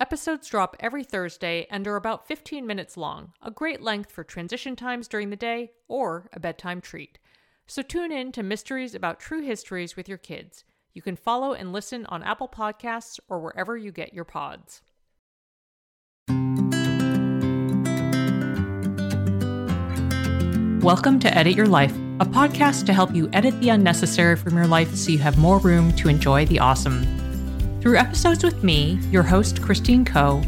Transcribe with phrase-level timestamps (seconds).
[0.00, 4.74] Episodes drop every Thursday and are about 15 minutes long, a great length for transition
[4.74, 7.18] times during the day or a bedtime treat.
[7.66, 10.64] So tune in to Mysteries About True Histories with your kids.
[10.94, 14.80] You can follow and listen on Apple Podcasts or wherever you get your pods.
[20.82, 24.66] Welcome to Edit Your Life, a podcast to help you edit the unnecessary from your
[24.66, 27.19] life so you have more room to enjoy the awesome.
[27.80, 30.42] Through episodes with me, your host, Christine Koh,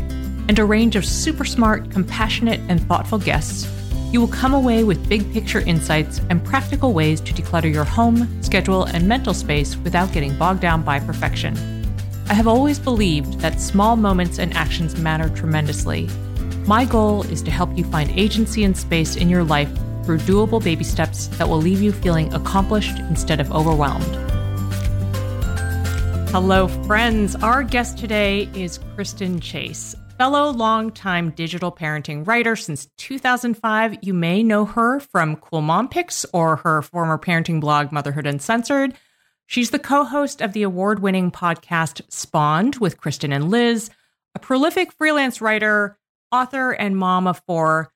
[0.48, 3.66] and a range of super smart, compassionate, and thoughtful guests,
[4.12, 8.28] you will come away with big picture insights and practical ways to declutter your home,
[8.42, 11.56] schedule, and mental space without getting bogged down by perfection.
[12.28, 16.10] I have always believed that small moments and actions matter tremendously.
[16.66, 19.72] My goal is to help you find agency and space in your life
[20.04, 24.31] through doable baby steps that will leave you feeling accomplished instead of overwhelmed.
[26.32, 27.36] Hello, friends.
[27.36, 33.98] Our guest today is Kristen Chase, fellow longtime digital parenting writer since 2005.
[34.00, 38.94] You may know her from Cool Mom Picks or her former parenting blog, Motherhood Uncensored.
[39.44, 43.90] She's the co host of the award winning podcast Spawned with Kristen and Liz,
[44.34, 45.98] a prolific freelance writer,
[46.32, 47.91] author, and mom of four.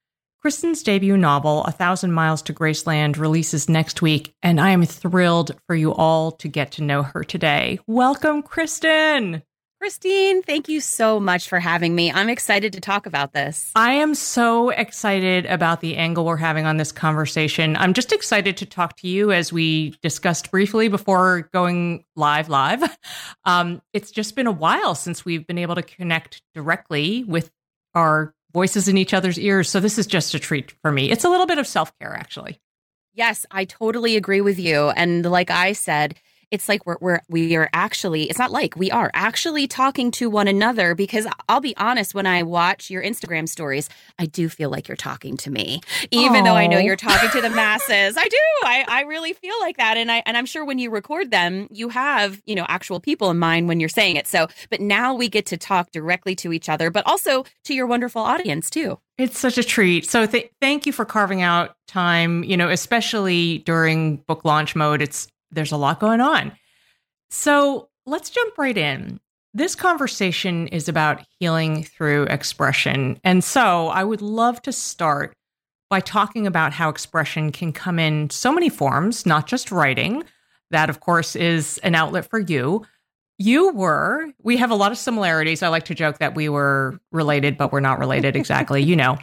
[0.47, 5.51] Kristen's debut novel, A Thousand Miles to Graceland, releases next week, and I am thrilled
[5.67, 7.81] for you all to get to know her today.
[7.89, 9.43] Welcome, Kristen.
[9.81, 12.12] Christine, thank you so much for having me.
[12.12, 13.73] I'm excited to talk about this.
[13.75, 17.77] I am so excited about the angle we're having on this conversation.
[17.77, 22.84] I'm just excited to talk to you as we discussed briefly before going live live.
[23.45, 27.49] Um, it's just been a while since we've been able to connect directly with
[27.95, 29.69] our voices in each other's ears.
[29.69, 31.11] So this is just a treat for me.
[31.11, 32.59] It's a little bit of self care, actually.
[33.12, 34.89] Yes, I totally agree with you.
[34.97, 36.15] And like I said,
[36.51, 40.31] it's like we're, we're we are actually it's not like we are actually talking to
[40.31, 44.71] one another because i'll be honest when i watch your instagram stories i do feel
[44.71, 45.81] like you're talking to me
[46.11, 46.45] even Aww.
[46.45, 49.77] though i know you're talking to the masses i do I, I really feel like
[49.79, 53.01] that and i and i'm sure when you record them you have you know actual
[53.01, 56.34] people in mind when you're saying it so but now we get to talk directly
[56.37, 60.07] to each other but also to your wonderful audience too it's such a treat.
[60.09, 65.01] So th- thank you for carving out time, you know, especially during book launch mode.
[65.01, 66.53] It's there's a lot going on.
[67.31, 69.19] So let's jump right in.
[69.53, 73.19] This conversation is about healing through expression.
[73.25, 75.34] And so I would love to start
[75.89, 80.25] by talking about how expression can come in so many forms, not just writing.
[80.71, 82.84] That, of course, is an outlet for you.
[83.39, 85.62] You were, we have a lot of similarities.
[85.62, 89.16] I like to joke that we were related, but we're not related exactly, you know,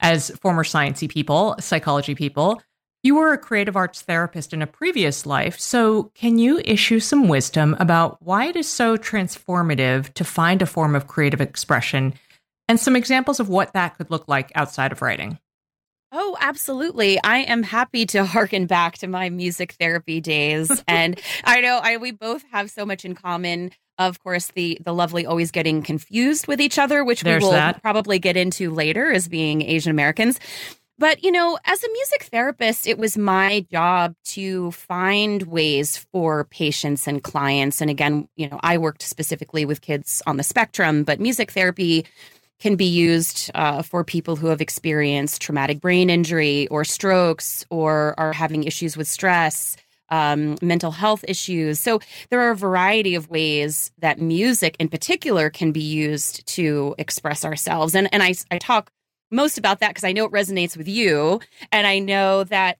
[0.00, 2.62] as former sciencey people, psychology people.
[3.04, 7.28] You were a creative arts therapist in a previous life, so can you issue some
[7.28, 12.14] wisdom about why it is so transformative to find a form of creative expression
[12.66, 15.38] and some examples of what that could look like outside of writing?
[16.12, 17.22] Oh, absolutely.
[17.22, 20.82] I am happy to harken back to my music therapy days.
[20.88, 23.72] and I know I we both have so much in common.
[23.98, 27.52] Of course, the the lovely always getting confused with each other, which There's we will
[27.52, 27.82] that.
[27.82, 30.40] probably get into later as being Asian Americans.
[30.96, 36.44] But, you know, as a music therapist, it was my job to find ways for
[36.44, 37.80] patients and clients.
[37.80, 42.06] And again, you know, I worked specifically with kids on the spectrum, but music therapy
[42.60, 48.14] can be used uh, for people who have experienced traumatic brain injury or strokes or
[48.16, 49.76] are having issues with stress.
[50.10, 51.80] Um, mental health issues.
[51.80, 51.98] So
[52.28, 57.42] there are a variety of ways that music in particular can be used to express
[57.42, 57.94] ourselves.
[57.94, 58.90] And, and I, I talk
[59.30, 61.40] most about that because I know it resonates with you.
[61.72, 62.78] And I know that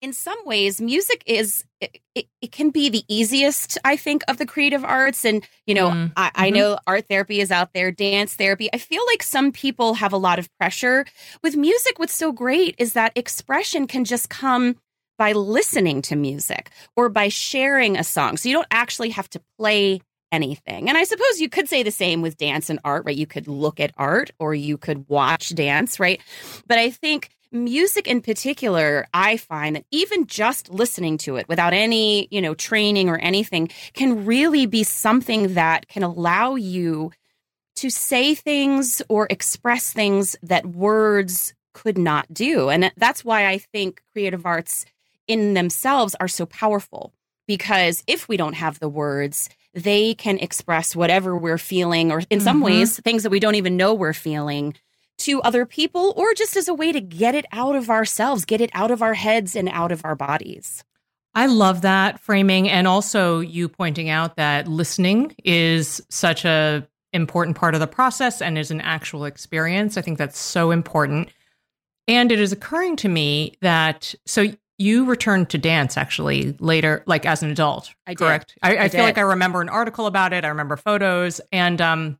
[0.00, 4.38] in some ways, music is, it, it, it can be the easiest, I think, of
[4.38, 5.24] the creative arts.
[5.24, 6.12] And, you know, mm.
[6.16, 6.58] I, I mm-hmm.
[6.58, 8.68] know art therapy is out there, dance therapy.
[8.72, 11.04] I feel like some people have a lot of pressure.
[11.42, 14.76] With music, what's so great is that expression can just come
[15.18, 18.36] by listening to music or by sharing a song.
[18.36, 20.00] So you don't actually have to play
[20.32, 20.88] anything.
[20.88, 23.16] And I suppose you could say the same with dance and art, right?
[23.16, 26.20] You could look at art or you could watch dance, right?
[26.66, 31.72] But I think music in particular, I find that even just listening to it without
[31.72, 37.12] any, you know, training or anything can really be something that can allow you
[37.76, 42.68] to say things or express things that words could not do.
[42.70, 44.84] And that's why I think creative arts
[45.28, 47.12] in themselves are so powerful
[47.46, 49.48] because if we don't have the words,
[49.78, 52.64] they can express whatever we're feeling, or in some mm-hmm.
[52.64, 54.74] ways, things that we don't even know we're feeling
[55.18, 58.60] to other people, or just as a way to get it out of ourselves, get
[58.60, 60.84] it out of our heads and out of our bodies.
[61.34, 62.68] I love that framing.
[62.68, 68.42] And also, you pointing out that listening is such a important part of the process
[68.42, 69.96] and is an actual experience.
[69.96, 71.28] I think that's so important.
[72.06, 74.46] And it is occurring to me that so
[74.78, 77.92] you returned to dance actually later, like as an adult.
[78.06, 78.56] I correct.
[78.62, 80.44] I, I, I feel like I remember an article about it.
[80.44, 82.18] I remember photos, and um,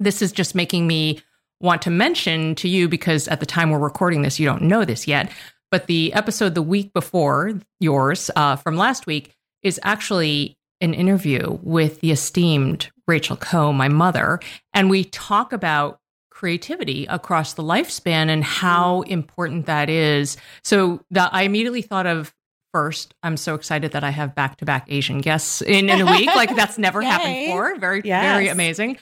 [0.00, 1.22] this is just making me
[1.60, 4.84] want to mention to you because at the time we're recording this, you don't know
[4.84, 5.30] this yet.
[5.70, 11.58] But the episode the week before yours uh, from last week is actually an interview
[11.62, 14.40] with the esteemed Rachel Koh, my mother,
[14.72, 16.00] and we talk about
[16.34, 20.36] creativity across the lifespan and how important that is.
[20.62, 22.34] So that I immediately thought of
[22.72, 26.10] first, I'm so excited that I have back to back Asian guests in, in a
[26.10, 26.26] week.
[26.26, 27.78] like that's never happened before.
[27.78, 28.24] Very, yes.
[28.24, 28.98] very amazing.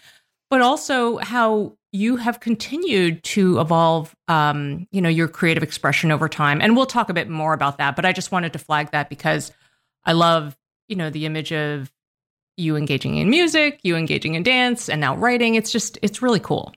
[0.51, 6.29] But also how you have continued to evolve um, you know, your creative expression over
[6.29, 6.61] time.
[6.61, 7.97] And we'll talk a bit more about that.
[7.97, 9.53] But I just wanted to flag that because
[10.05, 10.55] I love,
[10.89, 11.91] you know, the image of
[12.59, 15.55] you engaging in music, you engaging in dance, and now writing.
[15.55, 16.75] It's just, it's really cool.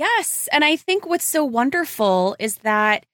[0.00, 0.48] Yes.
[0.50, 3.04] And I think what's so wonderful is that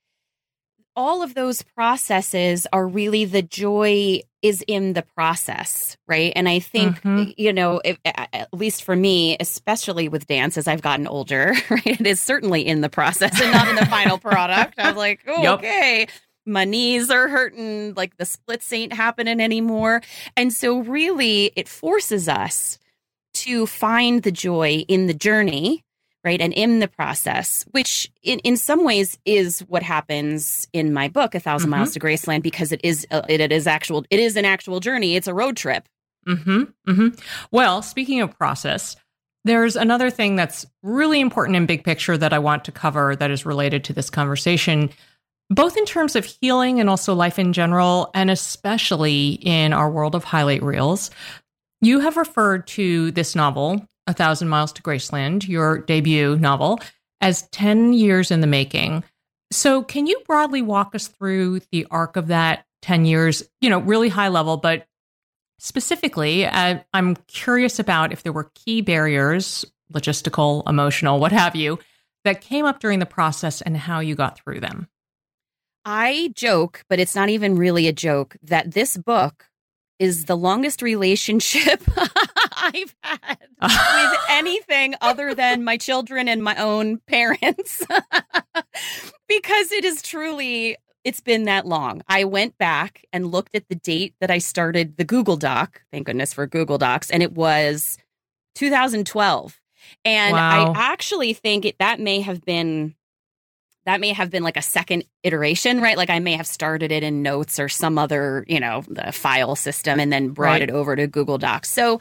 [0.94, 6.32] all of those processes are really the joy is in the process, right?
[6.36, 7.32] And I think, mm-hmm.
[7.36, 11.84] you know, if, at least for me, especially with dance as I've gotten older, right,
[11.84, 14.74] it is certainly in the process and not in the final product.
[14.78, 15.58] I'm like, oh, yep.
[15.58, 16.06] okay,
[16.46, 20.02] my knees are hurting, like the splits ain't happening anymore.
[20.36, 22.78] And so, really, it forces us
[23.34, 25.82] to find the joy in the journey
[26.26, 31.08] right and in the process which in, in some ways is what happens in my
[31.08, 31.70] book a 1000 mm-hmm.
[31.70, 34.80] miles to graceland because it is uh, it, it is actual it is an actual
[34.80, 35.88] journey it's a road trip
[36.28, 37.08] mm-hmm, mm-hmm.
[37.50, 38.96] well speaking of process
[39.44, 43.30] there's another thing that's really important in big picture that i want to cover that
[43.30, 44.90] is related to this conversation
[45.48, 50.16] both in terms of healing and also life in general and especially in our world
[50.16, 51.10] of highlight reels
[51.80, 56.80] you have referred to this novel a Thousand Miles to Graceland, your debut novel,
[57.20, 59.04] as 10 years in the making.
[59.52, 63.78] So, can you broadly walk us through the arc of that 10 years, you know,
[63.78, 64.86] really high level, but
[65.58, 71.78] specifically, uh, I'm curious about if there were key barriers, logistical, emotional, what have you,
[72.24, 74.88] that came up during the process and how you got through them.
[75.84, 79.46] I joke, but it's not even really a joke, that this book
[79.98, 81.82] is the longest relationship
[82.56, 87.82] I've had with anything other than my children and my own parents
[89.28, 92.02] because it is truly it's been that long.
[92.08, 95.82] I went back and looked at the date that I started the Google Doc.
[95.92, 97.96] Thank goodness for Google Docs and it was
[98.56, 99.60] 2012.
[100.04, 100.72] And wow.
[100.72, 102.95] I actually think it, that may have been
[103.86, 105.96] that may have been like a second iteration, right?
[105.96, 109.56] Like I may have started it in notes or some other, you know, the file
[109.56, 110.62] system and then brought right.
[110.62, 111.70] it over to Google Docs.
[111.70, 112.00] So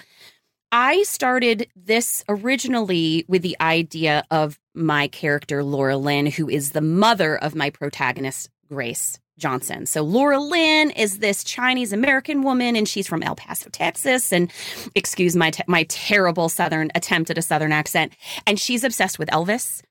[0.72, 6.82] I started this originally with the idea of my character, Laura Lynn, who is the
[6.82, 9.86] mother of my protagonist, Grace Johnson.
[9.86, 14.34] So Laura Lynn is this Chinese American woman, and she's from El Paso, Texas.
[14.34, 14.52] And
[14.96, 18.14] excuse my te- my terrible Southern attempt at a Southern accent.
[18.48, 19.84] And she's obsessed with Elvis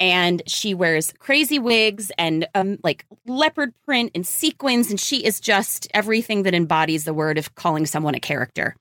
[0.00, 5.40] and she wears crazy wigs and um, like leopard print and sequins and she is
[5.40, 8.76] just everything that embodies the word of calling someone a character.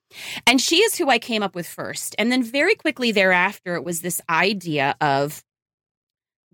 [0.48, 2.16] And she is who i came up with first.
[2.18, 5.44] And then very quickly thereafter it was this idea of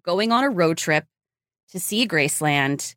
[0.04, 1.06] going on a road trip
[1.72, 2.96] to see graceland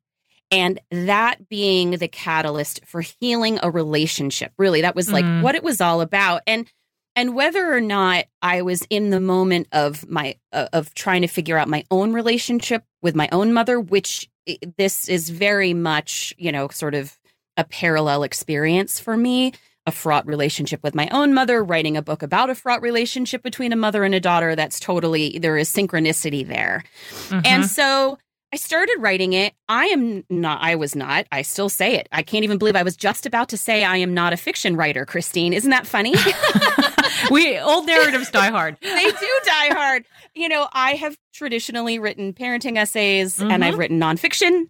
[0.51, 4.83] and that being the catalyst for healing a relationship really.
[4.83, 5.43] That was like mm.
[5.43, 6.43] what it was all about.
[6.47, 6.71] And
[7.15, 11.29] and whether or not I was in the moment of my uh, of trying to
[11.29, 14.29] figure out my own relationship with my own mother, which
[14.77, 17.19] this is very much you know sort of
[17.57, 19.53] a parallel experience for me
[19.87, 23.73] a fraught relationship with my own mother, writing a book about a fraught relationship between
[23.73, 24.55] a mother and a daughter.
[24.55, 26.85] That's totally, there is synchronicity there.
[27.29, 27.41] Mm-hmm.
[27.45, 28.19] And so
[28.53, 29.55] I started writing it.
[29.67, 32.07] I am not, I was not, I still say it.
[32.13, 34.77] I can't even believe I was just about to say I am not a fiction
[34.77, 35.55] writer, Christine.
[35.55, 36.15] Isn't that funny?
[37.31, 38.77] we old narratives die hard.
[38.83, 40.05] they do die hard.
[40.35, 43.51] You know, I have traditionally written parenting essays mm-hmm.
[43.51, 44.65] and I've written nonfiction.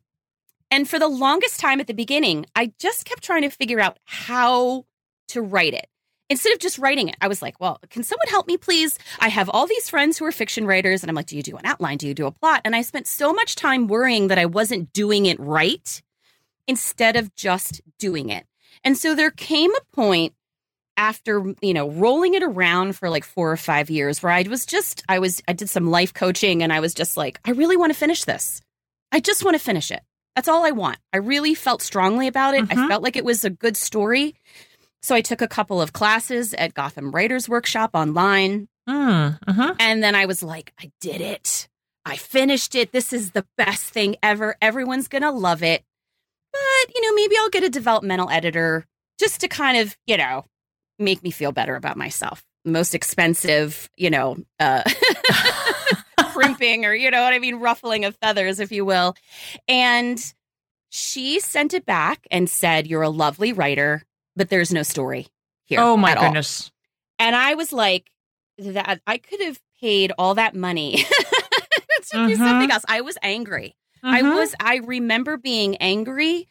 [0.70, 3.98] And for the longest time at the beginning, I just kept trying to figure out
[4.04, 4.84] how
[5.28, 5.88] to write it
[6.32, 8.98] instead of just writing it, I was like, well, can someone help me, please?
[9.20, 11.02] I have all these friends who are fiction writers.
[11.02, 11.98] And I'm like, do you do an outline?
[11.98, 12.62] Do you do a plot?
[12.64, 16.02] And I spent so much time worrying that I wasn't doing it right
[16.66, 18.46] instead of just doing it.
[18.82, 20.32] And so there came a point
[20.96, 24.64] after, you know, rolling it around for like four or five years where I was
[24.66, 27.76] just, I was, I did some life coaching and I was just like, I really
[27.76, 28.60] want to finish this.
[29.10, 30.00] I just want to finish it.
[30.34, 30.98] That's all I want.
[31.12, 32.64] I really felt strongly about it.
[32.64, 32.78] Mm-hmm.
[32.78, 34.34] I felt like it was a good story.
[35.02, 38.68] So I took a couple of classes at Gotham Writers Workshop online.
[38.88, 39.74] Mm, uh-huh.
[39.80, 41.68] And then I was like, I did it.
[42.04, 42.92] I finished it.
[42.92, 44.56] This is the best thing ever.
[44.60, 45.84] Everyone's going to love it.
[46.52, 48.86] But, you know, maybe I'll get a developmental editor
[49.18, 50.44] just to kind of, you know,
[50.98, 52.44] make me feel better about myself.
[52.64, 54.82] Most expensive, you know, uh,
[56.32, 59.14] crimping or, you know what I mean, ruffling of feathers, if you will.
[59.66, 60.22] And
[60.90, 64.02] she sent it back and said, You're a lovely writer
[64.36, 65.28] but there's no story
[65.64, 65.80] here.
[65.80, 66.70] Oh my goodness.
[67.20, 67.26] All.
[67.26, 68.10] And I was like,
[68.58, 72.26] that I could have paid all that money to mm-hmm.
[72.28, 72.84] do something else.
[72.88, 73.76] I was angry.
[74.04, 74.14] Mm-hmm.
[74.14, 76.48] I was, I remember being angry.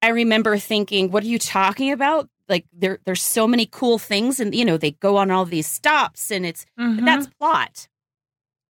[0.00, 2.28] I remember thinking, what are you talking about?
[2.48, 5.66] Like there, there's so many cool things and you know, they go on all these
[5.66, 7.04] stops and it's, mm-hmm.
[7.04, 7.88] that's plot.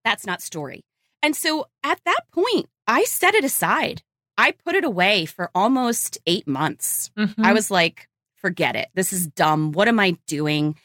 [0.05, 0.85] That's not story.
[1.23, 4.03] And so at that point, I set it aside.
[4.37, 7.11] I put it away for almost eight months.
[7.17, 7.53] I mm-hmm.
[7.53, 8.09] was like,
[8.43, 8.89] forget it.
[8.95, 9.73] This is dumb.
[9.73, 10.77] What am I doing?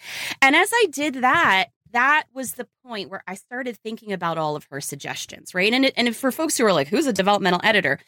[0.41, 4.55] And as I did that, that was the point where I started thinking about all
[4.55, 5.73] of her suggestions, right?
[5.73, 7.99] And it, and for folks who are like, who's a developmental editor?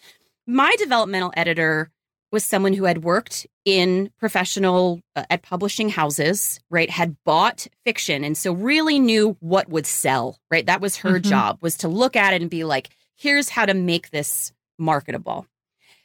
[0.45, 1.89] My developmental editor
[2.31, 6.89] was someone who had worked in professional uh, at publishing houses, right?
[6.89, 10.65] Had bought fiction and so really knew what would sell, right?
[10.65, 11.29] That was her mm-hmm.
[11.29, 15.47] job was to look at it and be like, here's how to make this marketable.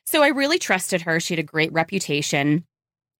[0.06, 1.20] So I really trusted her.
[1.20, 2.64] She had a great reputation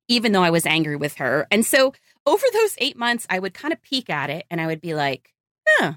[0.09, 1.47] even though I was angry with her.
[1.51, 1.93] And so
[2.27, 4.95] over those eight months, I would kind of peek at it and I would be
[4.95, 5.33] like,
[5.67, 5.95] huh,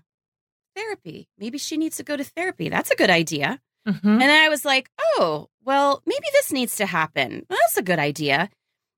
[0.76, 1.28] therapy.
[1.38, 2.70] Maybe she needs to go to therapy.
[2.70, 3.60] That's a good idea.
[3.88, 4.08] Mm-hmm.
[4.08, 7.46] And then I was like, oh, well, maybe this needs to happen.
[7.50, 8.50] Well, that's a good idea.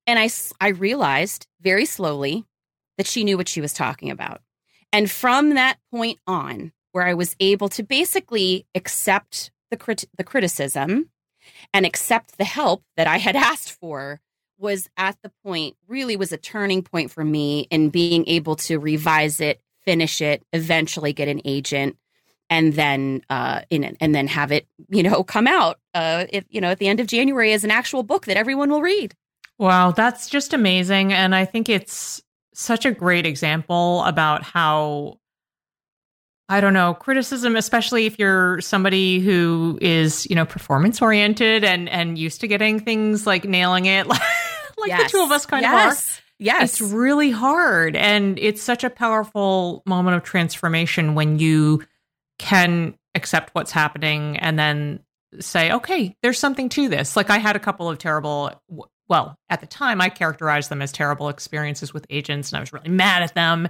[0.06, 0.28] And I,
[0.60, 2.44] I realized very slowly
[2.98, 4.42] that she knew what she was talking about.
[4.92, 10.24] And from that point on, where I was able to basically accept the, crit- the
[10.24, 11.10] criticism
[11.72, 14.20] and accept the help that I had asked for,
[14.60, 18.78] was at the point, really was a turning point for me in being able to
[18.78, 21.96] revise it, finish it, eventually get an agent,
[22.48, 26.60] and then uh, in and then have it, you know, come out, uh, if, you
[26.60, 29.14] know, at the end of January as an actual book that everyone will read.
[29.58, 35.19] Wow, that's just amazing, and I think it's such a great example about how
[36.50, 41.88] I don't know, criticism, especially if you're somebody who is, you know, performance oriented and
[41.88, 44.06] and used to getting things like nailing it.
[44.08, 44.20] like
[44.88, 45.04] yes.
[45.04, 45.72] the two of us kind yes.
[45.72, 46.22] of are.
[46.40, 46.72] Yes.
[46.72, 47.94] It's really hard.
[47.94, 51.84] And it's such a powerful moment of transformation when you
[52.40, 55.00] can accept what's happening and then
[55.38, 57.14] say, okay, there's something to this.
[57.14, 58.50] Like I had a couple of terrible,
[59.08, 62.72] well, at the time, I characterized them as terrible experiences with agents and I was
[62.72, 63.68] really mad at them.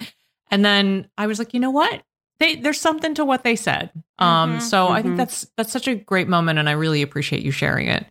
[0.51, 2.03] And then I was like, you know what?
[2.41, 3.91] They, there's something to what they said.
[4.19, 4.93] Um, mm-hmm, so mm-hmm.
[4.93, 5.17] I think mm-hmm.
[5.19, 8.07] that's that's such a great moment, and I really appreciate you sharing it.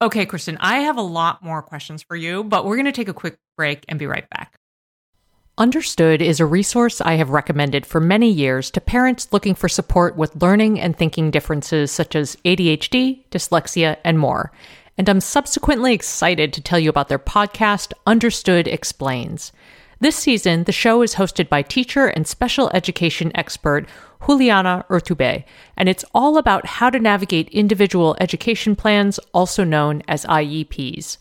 [0.00, 3.08] Okay, Kristen, I have a lot more questions for you, but we're going to take
[3.08, 4.58] a quick break and be right back.
[5.58, 10.16] Understood is a resource I have recommended for many years to parents looking for support
[10.16, 14.50] with learning and thinking differences such as ADHD, dyslexia, and more.
[14.96, 19.52] And I'm subsequently excited to tell you about their podcast, Understood Explains.
[20.02, 23.88] This season, the show is hosted by teacher and special education expert
[24.26, 25.44] Juliana Urtubey,
[25.76, 31.18] and it's all about how to navigate individual education plans, also known as IEPs.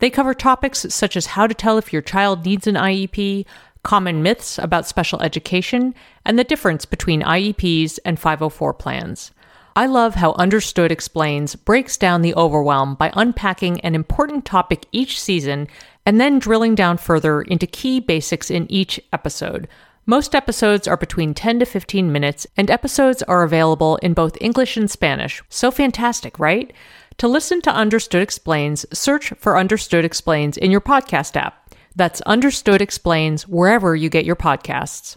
[0.00, 3.46] They cover topics such as how to tell if your child needs an IEP,
[3.84, 9.30] common myths about special education, and the difference between IEPs and 504 plans.
[9.76, 15.20] I love how Understood Explains breaks down the overwhelm by unpacking an important topic each
[15.20, 15.66] season
[16.06, 19.66] and then drilling down further into key basics in each episode.
[20.06, 24.76] Most episodes are between 10 to 15 minutes, and episodes are available in both English
[24.76, 25.42] and Spanish.
[25.48, 26.72] So fantastic, right?
[27.18, 31.74] To listen to Understood Explains, search for Understood Explains in your podcast app.
[31.96, 35.16] That's Understood Explains wherever you get your podcasts.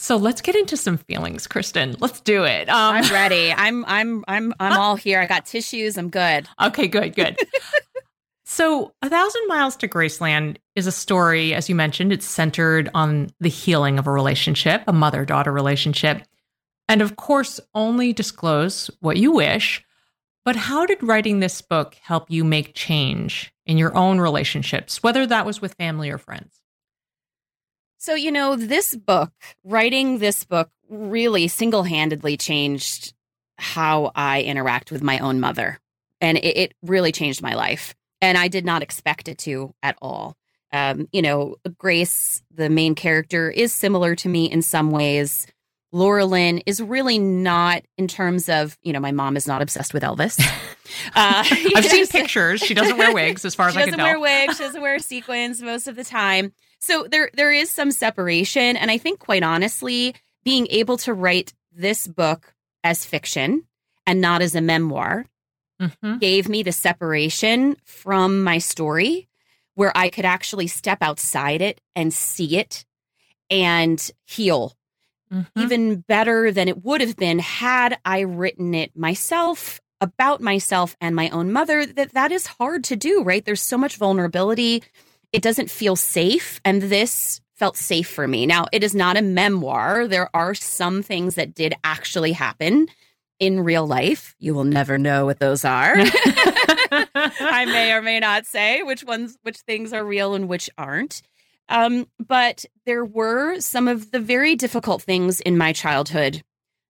[0.00, 1.94] So let's get into some feelings, Kristen.
[2.00, 2.70] Let's do it.
[2.70, 3.52] Um, I'm ready.
[3.56, 5.20] I'm I'm I'm I'm all here.
[5.20, 5.98] I got tissues.
[5.98, 6.48] I'm good.
[6.60, 7.38] Okay, good, good.
[8.44, 13.28] so, A Thousand Miles to Graceland is a story, as you mentioned, it's centered on
[13.40, 16.22] the healing of a relationship, a mother daughter relationship.
[16.88, 19.84] And of course, only disclose what you wish.
[20.46, 25.26] But how did writing this book help you make change in your own relationships, whether
[25.26, 26.59] that was with family or friends?
[28.00, 29.30] So, you know, this book,
[29.62, 33.12] writing this book really single handedly changed
[33.58, 35.78] how I interact with my own mother.
[36.18, 37.94] And it, it, really changed my life.
[38.22, 40.34] And I did not expect it to at all.
[40.72, 45.46] Um, you know, Grace, the main character, is similar to me in some ways.
[45.92, 49.92] Laura Lynn is really not in terms of, you know, my mom is not obsessed
[49.92, 50.40] with Elvis.
[51.14, 51.44] Uh,
[51.76, 52.60] I've seen pictures.
[52.60, 54.06] She doesn't wear wigs, as far as I can tell.
[54.06, 54.56] She doesn't wear wigs.
[54.56, 56.52] She doesn't wear sequins most of the time.
[56.80, 60.14] So there, there is some separation, and I think, quite honestly,
[60.44, 63.64] being able to write this book as fiction
[64.06, 65.26] and not as a memoir
[65.80, 66.18] mm-hmm.
[66.18, 69.28] gave me the separation from my story,
[69.74, 72.84] where I could actually step outside it and see it
[73.50, 74.74] and heal
[75.32, 75.60] Mm-hmm.
[75.60, 81.14] even better than it would have been had I written it myself about myself and
[81.14, 84.82] my own mother that that is hard to do right there's so much vulnerability
[85.32, 89.22] it doesn't feel safe and this felt safe for me now it is not a
[89.22, 92.88] memoir there are some things that did actually happen
[93.38, 95.94] in real life you will never know what those are
[97.14, 101.22] i may or may not say which ones which things are real and which aren't
[101.70, 106.42] um, but there were some of the very difficult things in my childhood.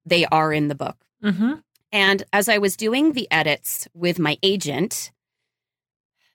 [0.07, 0.97] They are in the book.
[1.23, 1.55] Mm-hmm.
[1.93, 5.13] And as I was doing the edits with my agent,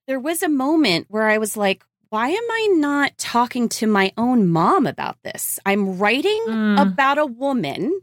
[0.07, 1.83] there was a moment where I was like,
[2.15, 5.59] why am I not talking to my own mom about this?
[5.65, 6.81] I'm writing mm.
[6.81, 7.99] about a woman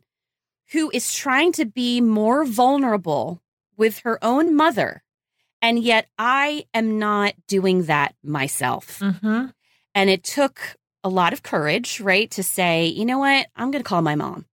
[0.73, 3.41] who is trying to be more vulnerable
[3.79, 5.03] with her own mother.
[5.63, 8.99] And yet I am not doing that myself.
[8.99, 9.47] Mm-hmm.
[9.95, 10.61] And it took
[11.03, 14.15] a lot of courage, right, to say, you know what, I'm going to call my
[14.15, 14.45] mom.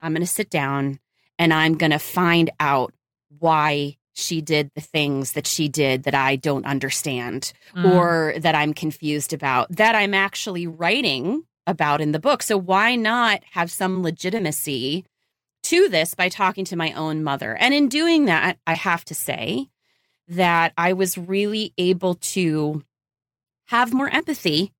[0.00, 1.00] I'm going to sit down
[1.36, 2.94] and I'm going to find out
[3.40, 7.92] why she did the things that she did that I don't understand mm.
[7.92, 12.42] or that I'm confused about, that I'm actually writing about in the book.
[12.42, 15.04] So why not have some legitimacy
[15.64, 17.56] to this by talking to my own mother?
[17.56, 19.68] And in doing that, I have to say
[20.28, 22.82] that I was really able to
[23.66, 24.72] have more empathy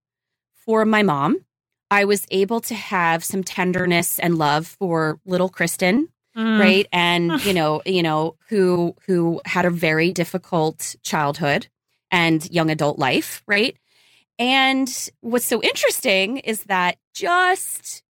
[0.55, 1.45] for my mom.
[1.91, 6.59] I was able to have some tenderness and love for little Kristen, mm.
[6.59, 6.87] right?
[6.93, 11.69] And you know, you know, who who had a very difficult childhood
[12.11, 13.77] and young adult life, right?
[14.39, 14.89] And
[15.21, 18.05] what's so interesting is that just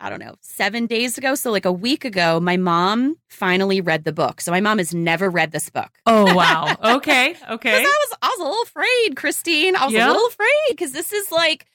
[0.00, 1.34] I don't know, seven days ago.
[1.34, 4.40] So, like a week ago, my mom finally read the book.
[4.40, 5.90] So, my mom has never read this book.
[6.06, 6.76] Oh, wow.
[6.98, 7.34] Okay.
[7.50, 7.74] Okay.
[7.74, 9.76] I was, I was a little afraid, Christine.
[9.76, 11.66] I was a little afraid because this is like,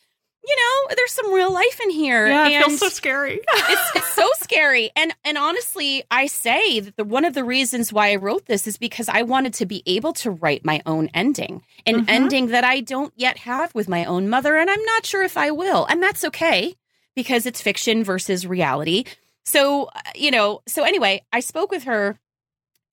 [0.46, 2.28] you know, there's some real life in here.
[2.28, 3.40] Yeah, it feels so scary.
[3.48, 4.92] it's, it's so scary.
[4.96, 8.68] And and honestly, I say that the, one of the reasons why I wrote this
[8.68, 12.10] is because I wanted to be able to write my own ending, an mm-hmm.
[12.10, 15.38] ending that I don't yet have with my own mother, and I'm not sure if
[15.38, 15.86] I will.
[15.86, 16.76] And that's okay
[17.16, 19.06] because it's fiction versus reality.
[19.46, 22.20] So, uh, you know, so anyway, I spoke with her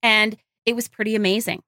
[0.03, 1.63] and it was pretty amazing.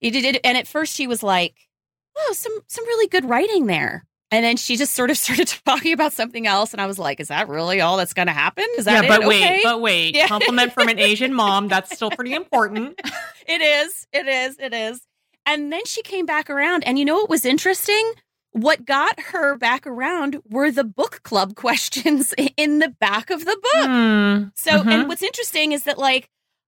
[0.00, 1.68] It did, and at first she was like,
[2.16, 5.92] "Oh, some some really good writing there." And then she just sort of started talking
[5.92, 6.72] about something else.
[6.72, 8.66] And I was like, is that really all that's going to happen?
[8.76, 9.28] Is that yeah, but it?
[9.28, 9.60] wait, Okay.
[9.64, 10.14] but wait.
[10.14, 10.28] Yeah.
[10.28, 11.68] Compliment from an Asian mom.
[11.78, 13.00] That's still pretty important.
[13.46, 14.06] it is.
[14.12, 14.58] It is.
[14.58, 15.00] It is.
[15.46, 16.84] And then she came back around.
[16.84, 18.12] And you know what was interesting?
[18.52, 23.56] What got her back around were the book club questions in the back of the
[23.62, 23.86] book.
[23.86, 24.42] Hmm.
[24.56, 26.28] So, and what's interesting is that, like,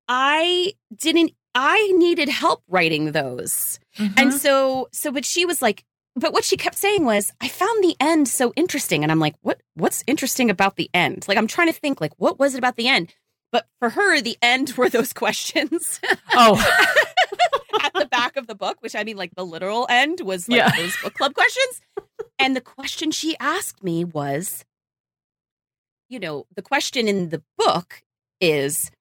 [0.07, 3.79] I didn't, I needed help writing those.
[3.97, 4.19] Mhm.
[4.19, 5.83] And so, so, but she was like,
[6.15, 9.03] but what she kept saying was, I found the end so interesting.
[9.03, 11.25] And I'm like, what, what's interesting about the end?
[11.27, 13.13] Like, I'm trying to think, like, what was it about the end?
[13.51, 15.99] But for her, the end were those questions
[16.33, 16.55] oh,
[17.83, 20.57] at the back of the book, which I mean, like, the literal end was like
[20.57, 20.71] Yeah.
[20.75, 21.81] those book club questions.
[22.39, 24.65] And the question she asked me was,
[26.09, 28.03] you know, the question in the book
[28.39, 28.91] is,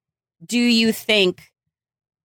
[0.44, 1.52] do you think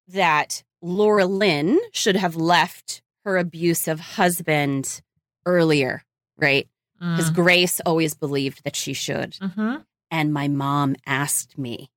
[0.08, 5.02] that Laura Lynn should have left her abusive husband
[5.46, 6.04] earlier,
[6.38, 6.68] right?
[7.00, 7.36] Because Mm.
[7.36, 9.34] Grace always believed that she should.
[9.34, 9.86] Mhm.
[10.12, 11.92] And my mom asked me,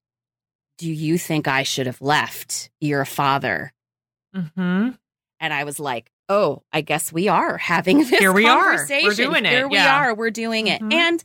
[0.79, 3.73] Do you think I should have left your father?
[4.35, 4.99] Mhm.
[5.41, 8.87] And I was like, Oh, I guess we are having this Here we are.
[8.89, 9.51] We're doing it.
[9.51, 9.97] Here we Yeah.
[9.97, 10.15] are.
[10.15, 10.81] We're doing it.
[10.83, 10.93] Mhm.
[10.93, 11.25] And,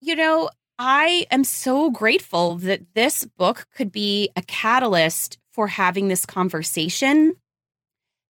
[0.00, 6.08] you know, I am so grateful that this book could be a catalyst for having
[6.08, 7.34] this conversation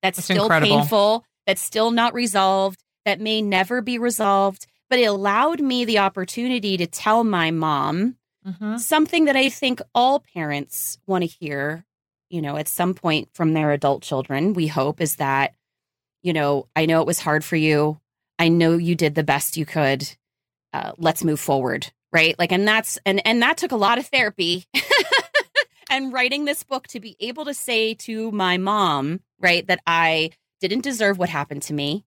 [0.02, 0.78] that's, That's still incredible.
[0.78, 4.66] painful, that's still not resolved, that may never be resolved.
[4.88, 8.80] But it allowed me the opportunity to tell my mom Mhm.
[8.80, 11.84] something that I think all parents want to hear,
[12.30, 15.54] you know, at some point from their adult children, we hope is that,
[16.22, 18.00] you know, I know it was hard for you.
[18.38, 20.08] I know you did the best you could.
[20.72, 21.92] Uh, let's move forward.
[22.12, 22.36] Right.
[22.38, 24.64] Like, and that's, and, and that took a lot of therapy
[25.90, 30.31] and writing this book to be able to say to my mom, right, that I
[30.61, 32.05] didn't deserve what happened to me.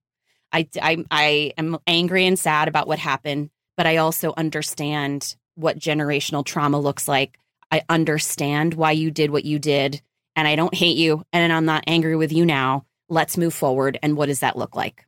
[0.52, 5.78] I, I, I am angry and sad about what happened, but I also understand what
[5.78, 7.38] generational trauma looks like.
[7.70, 10.00] I understand why you did what you did,
[10.36, 12.86] and I don't hate you, and I'm not angry with you now.
[13.08, 13.98] Let's move forward.
[14.02, 15.06] And what does that look like?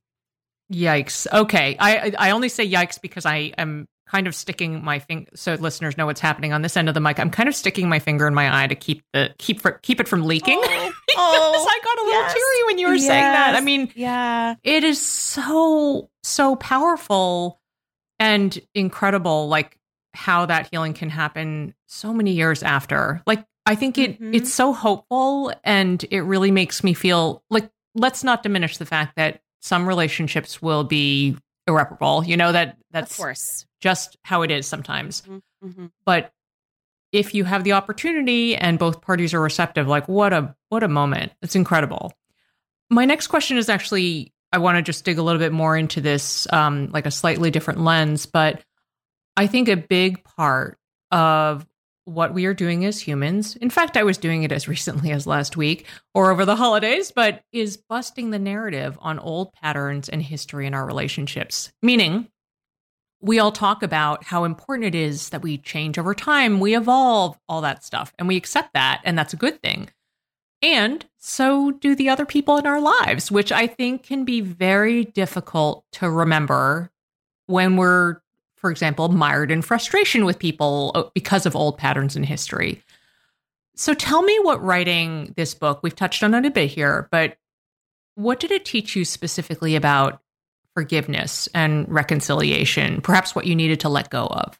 [0.73, 1.27] Yikes.
[1.33, 1.77] Okay.
[1.79, 5.97] I I only say yikes because I am kind of sticking my finger so listeners
[5.97, 7.19] know what's happening on this end of the mic.
[7.19, 10.01] I'm kind of sticking my finger in my eye to keep the keep for, keep
[10.01, 10.59] it from leaking.
[10.63, 12.33] Oh, Because I got a little yes.
[12.35, 13.55] teary when you were saying that.
[13.57, 14.55] I mean, yeah.
[14.63, 17.61] it is so so powerful
[18.19, 19.77] and incredible like
[20.15, 24.35] how that healing can happen so many years after like i think it Mhm.
[24.35, 29.17] it's so hopeful and it really makes me feel like let's not diminish the fact
[29.17, 32.25] that some relationships will be irreparable.
[32.25, 33.67] You know that Of that's course.
[33.81, 35.21] just how it is sometimes.
[35.21, 35.39] Hmm
[36.05, 36.33] but
[37.11, 40.89] if you have the opportunity and both parties are receptive like what a what a
[40.89, 41.33] moment.
[41.43, 42.13] It's incredible.
[42.91, 46.01] My next question is actually i want to just dig a little bit more into
[46.01, 48.63] this um, like a slightly different lens but
[49.37, 50.79] i think a big part
[51.11, 51.67] of
[52.07, 55.27] what we are doing as humans in fact i was doing it as recently as
[55.27, 60.23] last week or over the holidays but is busting the narrative on old patterns and
[60.23, 62.29] history in our relationships meaning
[63.21, 67.39] we all talk about how important it is that we change over time, we evolve,
[67.49, 69.89] all that stuff, and we accept that, and that's a good thing.
[70.63, 75.05] And so do the other people in our lives, which I think can be very
[75.05, 76.91] difficult to remember
[77.47, 78.21] when we're,
[78.67, 82.83] for example, mired in frustration with people uh, because of old patterns in history.
[83.77, 87.37] So tell me what writing this book, we've touched on it a bit here, but
[88.17, 90.21] what did it teach you specifically about
[90.75, 94.59] forgiveness and reconciliation, perhaps what you needed to let go of.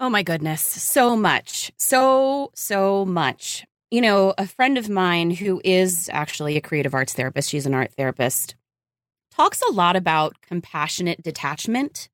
[0.00, 0.62] Oh my goodness.
[0.62, 1.70] So much.
[1.78, 3.64] So, so much.
[3.92, 7.74] You know, a friend of mine who is actually a creative arts therapist, she's an
[7.74, 8.56] art therapist,
[9.36, 12.08] talks a lot about compassionate detachment,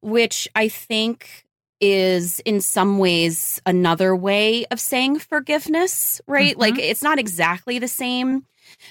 [0.00, 1.44] which I think
[1.80, 6.54] is in some ways another way of saying forgiveness, right?
[6.54, 6.60] Mhm.
[6.60, 8.46] Like it's not exactly the same,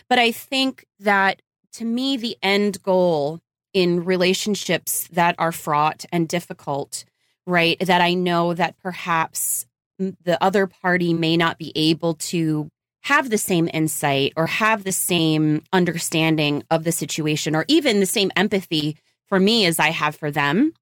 [0.09, 1.41] but I think that
[1.73, 3.39] to me, the end goal
[3.73, 7.05] in relationships that are fraught and difficult
[7.47, 7.77] right?
[7.79, 9.65] That I know that perhaps
[9.97, 12.69] the other party may not be able to
[13.03, 18.05] have the same insight or have the same understanding of the situation or even the
[18.05, 18.97] same empathy
[19.31, 20.73] for me as I have for them,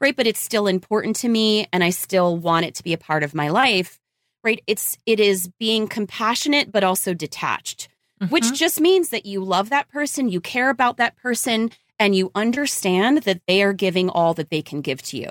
[0.00, 0.16] right?
[0.16, 3.22] But it's still important to me and I still want it to be a part
[3.22, 4.00] of my life,
[4.42, 4.58] right?
[4.66, 7.88] It's it is being compassionate but also detached,
[8.30, 8.56] which Mhm.
[8.56, 13.18] just means that you love that person, you care about that person and you understand
[13.24, 15.28] that they are giving all that they can give to you.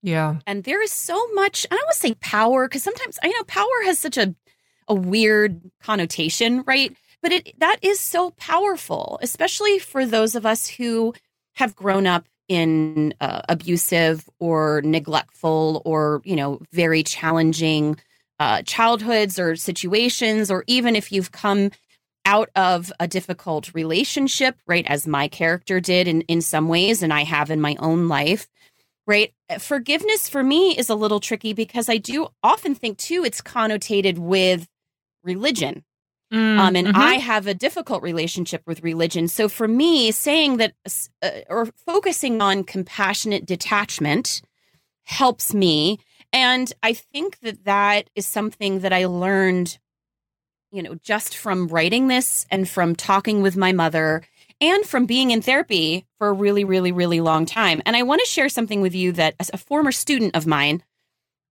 [0.00, 3.82] yeah, And there is so much, I to say power, because sometimes I know power
[3.86, 4.32] has such a,
[4.86, 6.96] a weird connotation, right?
[7.22, 11.12] but it that is so powerful, especially for those of us who
[11.54, 17.96] have grown up in uh, abusive or neglectful or you know very challenging
[18.40, 21.70] uh, childhoods or situations, or even if you've come
[22.24, 27.12] out of a difficult relationship, right, as my character did in, in some ways, and
[27.12, 28.48] I have in my own life,
[29.06, 29.32] right?
[29.58, 34.18] Forgiveness for me is a little tricky because I do often think, too, it's connotated
[34.18, 34.66] with
[35.22, 35.84] religion.
[36.32, 36.96] Mm, um, and mm-hmm.
[36.96, 39.26] I have a difficult relationship with religion.
[39.26, 40.74] So for me, saying that
[41.22, 44.42] uh, or focusing on compassionate detachment
[45.04, 45.98] helps me
[46.32, 49.78] and I think that that is something that I learned,
[50.70, 54.22] you know, just from writing this and from talking with my mother
[54.60, 57.82] and from being in therapy for a really, really, really long time.
[57.84, 60.82] And I want to share something with you that as a former student of mine,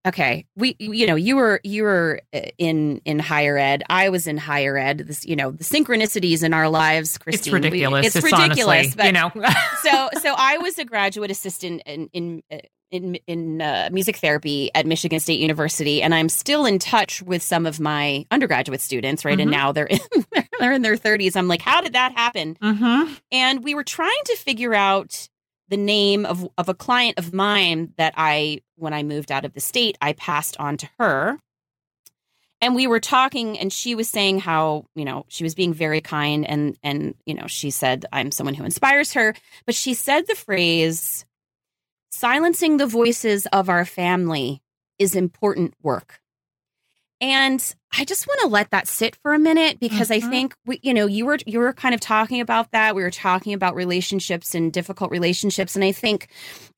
[0.08, 3.84] okay, we, you know, you were, you were uh, in, in higher ed.
[3.90, 5.00] I was in higher ed.
[5.00, 7.40] This, you know, the synchronicities in our lives, Christine.
[7.40, 8.04] It's ridiculous.
[8.04, 8.68] We, it's, it's, ridiculous.
[8.68, 9.32] Honestly, but, you know,
[9.84, 12.58] so, so I was a graduate assistant in, in uh,
[12.92, 17.44] in in uh, music therapy at Michigan State University, and I'm still in touch with
[17.44, 19.24] some of my undergraduate students.
[19.24, 19.42] Right, mm-hmm.
[19.42, 20.00] and now they're in,
[20.60, 21.36] they're in their 30s.
[21.36, 22.58] I'm like, how did that happen?
[22.62, 23.14] Mm-hmm.
[23.32, 25.30] And we were trying to figure out
[25.70, 29.54] the name of of a client of mine that I, when I moved out of
[29.54, 31.40] the state, I passed on to her.
[32.62, 36.02] And we were talking, and she was saying how you know she was being very
[36.02, 39.34] kind, and and you know she said I'm someone who inspires her,
[39.66, 41.26] but she said the phrase
[42.12, 44.62] silencing the voices of our family
[44.98, 46.20] is important work.
[47.22, 50.26] And I just want to let that sit for a minute because mm-hmm.
[50.26, 52.96] I think we, you know, you were you were kind of talking about that.
[52.96, 56.30] We were talking about relationships and difficult relationships, and I think,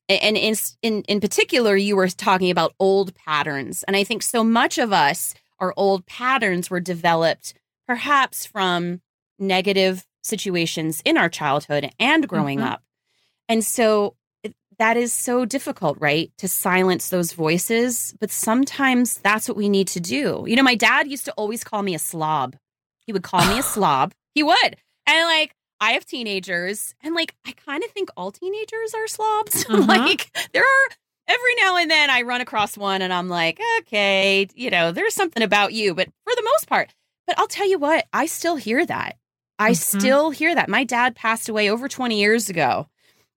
[0.08, 3.84] and in in in particular, you were talking about old patterns.
[3.84, 7.54] And I think so much of us, our old patterns, were developed
[7.86, 9.00] perhaps from
[9.38, 12.68] negative situations in our childhood and growing mm-hmm.
[12.68, 12.82] up.
[13.48, 14.16] And so
[14.78, 16.30] that is so difficult, right?
[16.38, 18.14] To silence those voices.
[18.20, 20.44] But sometimes that's what we need to do.
[20.46, 22.56] You know, my dad used to always call me a slob.
[23.06, 24.12] He would call me a slob.
[24.34, 24.76] He would.
[25.06, 29.64] And like, I have teenagers, and like, I kind of think all teenagers are slobs.
[29.64, 29.82] Mm-hmm.
[29.88, 34.46] like, there are every now and then I run across one and I'm like, okay,
[34.54, 35.94] you know, there's something about you.
[35.94, 36.94] But for the most part,
[37.26, 39.16] but I'll tell you what, I still hear that.
[39.58, 39.98] I mm-hmm.
[39.98, 40.68] still hear that.
[40.68, 42.86] My dad passed away over 20 years ago.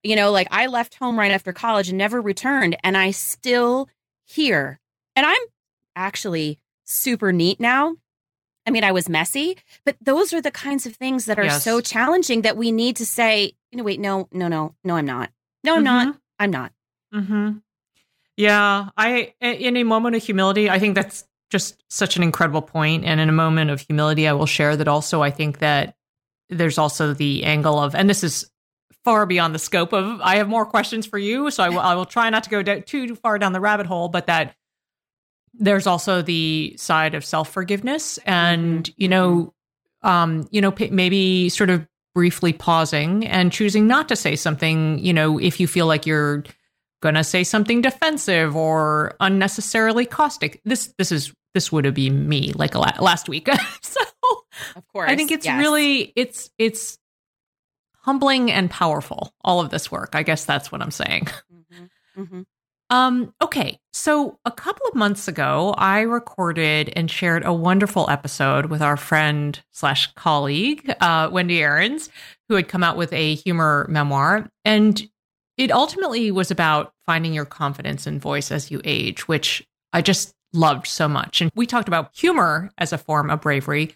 [0.06, 3.90] You know, like I left home right after college and never returned, and I still
[4.24, 4.80] hear.
[5.16, 5.42] And I'm
[5.96, 7.96] actually super neat now.
[8.68, 11.64] I mean, I was messy, but those are the kinds of things that are yes.
[11.64, 15.06] so challenging that we need to say, you know, wait, no, no, no, no, I'm
[15.06, 15.32] not.
[15.64, 16.10] No, I'm mm-hmm.
[16.10, 16.18] not.
[16.40, 16.72] I'm not.
[17.14, 17.58] Mm-hmm.
[18.38, 18.90] Yeah.
[18.98, 23.06] I, in a moment of humility, I think that's just such an incredible point.
[23.06, 25.96] And in a moment of humility, I will share that also I think that
[26.50, 28.50] there's also the angle of, and this is
[29.06, 31.96] far beyond the scope of I have more questions for you, so I will, I
[31.96, 34.56] will try not to go too far down the rabbit hole, but that
[35.54, 39.02] there's also the side of self-forgiveness and mm-hmm.
[39.02, 39.54] you know
[40.02, 44.98] um you know p- maybe sort of briefly pausing and choosing not to say something,
[45.00, 46.44] you know, if you feel like you're
[47.04, 50.62] going to say something defensive or unnecessarily caustic.
[50.66, 53.48] This this is this would have been me like last week.
[53.82, 54.02] so
[54.76, 55.12] of course.
[55.12, 55.60] I think it's yes.
[55.60, 56.98] really it's it's
[58.06, 60.12] humbling and powerful, all of this work.
[60.14, 61.28] I guess that's what I'm saying.
[61.52, 62.22] Mm-hmm.
[62.22, 62.42] Mm-hmm.
[62.92, 68.68] Um, okay, so a couple of months ago, I recorded and shared a wonderful episode
[68.68, 72.10] with our friend slash colleague, uh, Wendi Aarons,
[72.48, 74.48] who had come out with a humor memoir.
[74.64, 75.02] And
[75.58, 80.36] it ultimately was about finding your confidence and voice as you age, which I just
[80.54, 81.42] loved so much.
[81.42, 83.96] And we talked about humor as a form of bravery.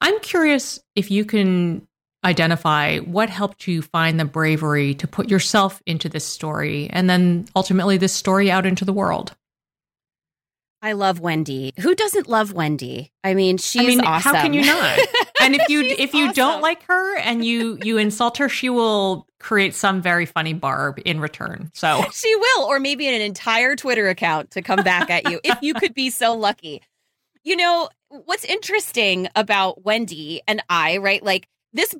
[0.00, 1.86] I'm curious if you can
[2.24, 7.46] identify what helped you find the bravery to put yourself into this story and then
[7.54, 9.34] ultimately this story out into the world.
[10.84, 11.78] I love Wendi.
[11.78, 13.10] Who doesn't love Wendi?
[13.24, 14.34] I mean, she's I mean, awesome.
[14.34, 14.98] How can you not?
[15.40, 16.34] And if you if you awesome.
[16.34, 20.98] don't like her and you you insult her, she will create some very funny barb
[21.04, 21.70] in return.
[21.74, 25.58] So she will, or maybe an entire Twitter account to come back at you if
[25.60, 26.80] you could be so lucky.
[27.42, 31.22] You know what's interesting about Wendi and I, right?
[31.22, 31.94] Like this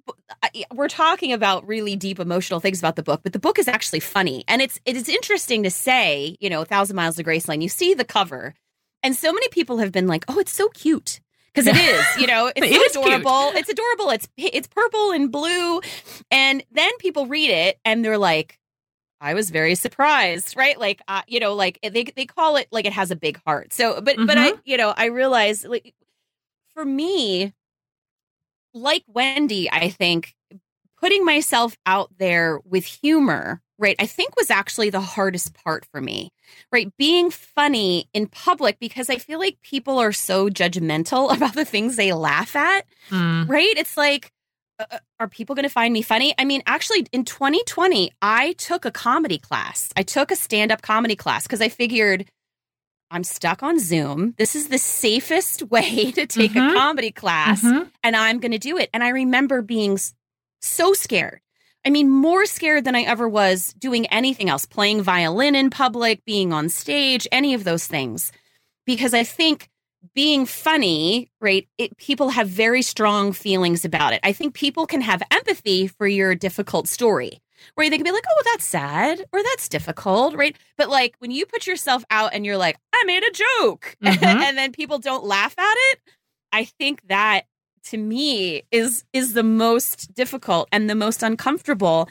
[0.72, 4.00] we're talking about really deep emotional things about the book but the book is actually
[4.00, 7.62] funny and it's it is interesting to say you know a thousand miles to graceland
[7.62, 8.54] you see the cover
[9.02, 11.20] and so many people have been like oh it's so cute
[11.52, 15.30] because it is you know it's it so adorable it's adorable it's it's purple and
[15.30, 15.80] blue
[16.30, 18.58] and then people read it and they're like
[19.20, 20.78] I was very surprised, right?
[20.78, 23.72] Like, uh, you know, like they they call it like it has a big heart.
[23.72, 24.26] So, but mm-hmm.
[24.26, 24.60] but I, mm-hmm.
[24.66, 25.94] you know, I realize like
[26.74, 27.54] for me,
[28.74, 30.34] like Wendi, I think
[31.00, 36.00] putting myself out there with humor, right, I think was actually the hardest part for
[36.00, 36.32] me,
[36.72, 36.90] right?
[36.96, 41.96] Being funny in public because I feel like people are so judgmental about the things
[41.96, 43.48] they laugh at, mm.
[43.48, 43.74] right?
[43.76, 44.32] It's like,
[44.78, 46.34] uh, uh are people going to find me funny?
[46.38, 49.90] I mean, actually, in 2020, I took a comedy class.
[49.96, 52.26] I took a stand up comedy class because I figured
[53.14, 54.34] I'm stuck on Zoom.
[54.38, 56.74] This is the safest way to take mm-hmm.
[56.74, 57.84] a comedy class, mm-hmm.
[58.02, 58.90] and I'm going to do it.
[58.92, 59.98] And I remember being
[60.60, 61.40] so scared.
[61.86, 66.24] I mean, more scared than I ever was doing anything else, playing violin in public,
[66.24, 68.32] being on stage, any of those things.
[68.84, 69.68] Because I think
[70.14, 74.20] being funny, right, it, people have very strong feelings about it.
[74.24, 77.40] I think people can have empathy for your difficult story
[77.74, 80.56] where they can be like, oh, that's sad or that's difficult, right?
[80.76, 84.24] But like when you put yourself out and you're like, I made a joke, mm-hmm.
[84.24, 86.00] and then people don't laugh at it,
[86.52, 87.46] I think that
[87.84, 92.08] to me is is the most difficult and the most uncomfortable.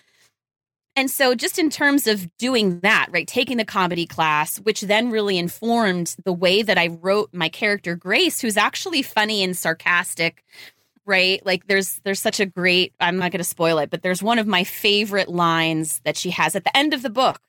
[0.95, 5.09] And so just in terms of doing that, right, taking the comedy class, which then
[5.09, 10.43] really informed the way that I wrote my character Grace, who's actually funny and sarcastic,
[11.05, 11.45] right?
[11.45, 14.39] Like there's there's such a great I'm not going to spoil it, but there's one
[14.39, 17.39] of my favorite lines that she has at the end of the book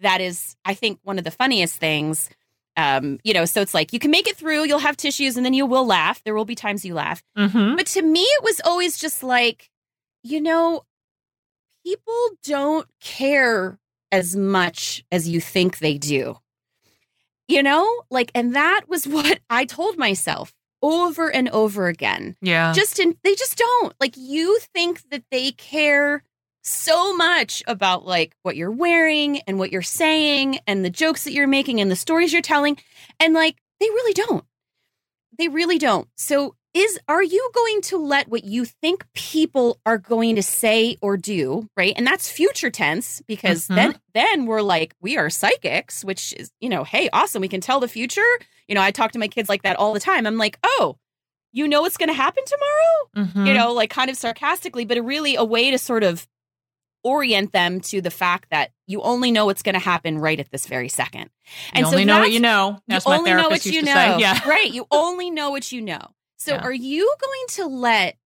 [0.00, 2.30] that is I think one of the funniest things.
[2.76, 5.44] Um, you know, so it's like you can make it through, you'll have tissues and
[5.44, 6.22] then you will laugh.
[6.22, 7.24] There will be times you laugh.
[7.36, 7.74] Mm-hmm.
[7.74, 9.68] But to me it was always just like,
[10.22, 10.84] you know,
[11.84, 13.80] people don't care
[14.12, 16.38] as much as you think they do.
[17.48, 22.36] You know, like, and that was what I told myself over and over again.
[22.40, 22.72] Yeah.
[22.72, 23.94] Just in they just don't.
[24.00, 26.22] Like you think that they care
[26.62, 31.32] so much about like what you're wearing and what you're saying and the jokes that
[31.32, 32.78] you're making and the stories you're telling
[33.18, 34.44] and like they really don't.
[35.38, 36.08] They really don't.
[36.16, 40.96] So is are you going to let what you think people are going to say
[41.00, 41.94] or do right?
[41.96, 43.74] And that's future tense because mm-hmm.
[43.74, 47.60] then then we're like we are psychics which is you know hey awesome we can
[47.60, 48.22] tell the future.
[48.66, 50.26] You know i talk to my kids like that all the time.
[50.26, 50.96] I'm like oh
[51.52, 53.28] you know what's going to happen tomorrow?
[53.28, 53.46] Mm-hmm.
[53.46, 56.26] you know like kind of sarcastically but a really a way to sort of
[57.04, 60.50] orient them to the fact that you only know what's going to happen right at
[60.50, 61.30] this very second.
[61.72, 62.80] And you only so know what you know.
[62.88, 64.18] That's you only know what you know say.
[64.18, 64.46] yeah.
[64.46, 64.70] Right.
[64.70, 66.62] You only know what you know so yeah.
[66.62, 68.16] are you going to let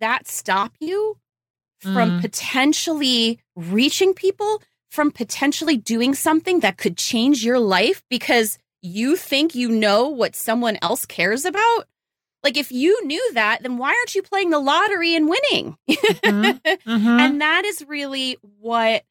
[0.00, 1.18] that stop you
[1.80, 2.20] from mm.
[2.20, 9.54] potentially reaching people, from potentially doing something that could change your life because you think
[9.54, 11.84] you know what someone else cares about?
[12.42, 15.76] Like if you knew that, then why aren't you playing the lottery and winning?
[15.90, 16.58] Mm-hmm.
[16.86, 17.20] Mm-hmm.
[17.20, 19.02] and that is really what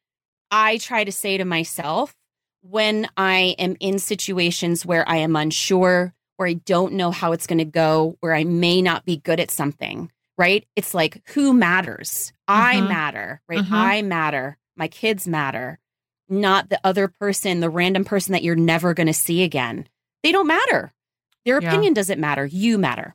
[0.50, 2.14] I try to say to myself
[2.62, 7.46] when I am in situations where I am unsure, where I don't know how it's
[7.46, 10.66] going to go, where I may not be good at something, right?
[10.76, 12.32] It's like, who matters?
[12.48, 12.62] Mm-hmm.
[12.62, 13.60] I matter, right?
[13.60, 13.74] Mm-hmm.
[13.74, 14.58] I matter.
[14.76, 15.78] My kids matter,
[16.28, 19.88] not the other person, the random person that you're never going to see again.
[20.22, 20.92] They don't matter.
[21.44, 21.68] Their yeah.
[21.68, 22.44] opinion doesn't matter.
[22.44, 23.14] You matter.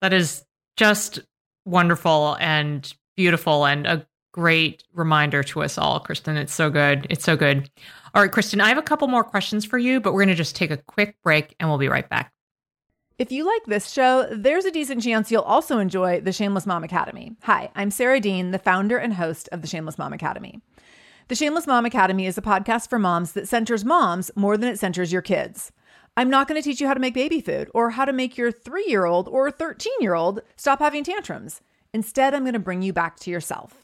[0.00, 0.44] That is
[0.76, 1.20] just
[1.64, 6.36] wonderful and beautiful and a great reminder to us all, Kristen.
[6.36, 7.06] It's so good.
[7.08, 7.70] It's so good.
[8.14, 10.34] All right, Kristen, I have a couple more questions for you, but we're going to
[10.34, 12.32] just take a quick break and we'll be right back.
[13.16, 16.82] If you like this show, there's a decent chance you'll also enjoy the Shameless Mom
[16.82, 17.36] Academy.
[17.44, 20.60] Hi, I'm Sarah Dean, the founder and host of the Shameless Mom Academy.
[21.28, 24.80] The Shameless Mom Academy is a podcast for moms that centers moms more than it
[24.80, 25.70] centers your kids.
[26.16, 28.36] I'm not going to teach you how to make baby food or how to make
[28.36, 31.60] your three year old or 13 year old stop having tantrums.
[31.92, 33.83] Instead, I'm going to bring you back to yourself.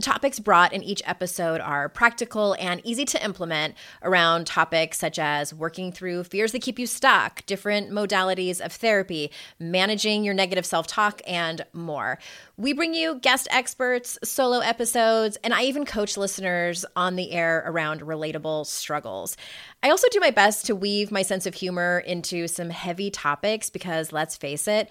[0.00, 5.18] The topics brought in each episode are practical and easy to implement around topics such
[5.18, 10.64] as working through fears that keep you stuck, different modalities of therapy, managing your negative
[10.64, 12.18] self talk, and more.
[12.56, 17.62] We bring you guest experts, solo episodes, and I even coach listeners on the air
[17.66, 19.36] around relatable struggles.
[19.82, 23.68] I also do my best to weave my sense of humor into some heavy topics
[23.68, 24.90] because let's face it,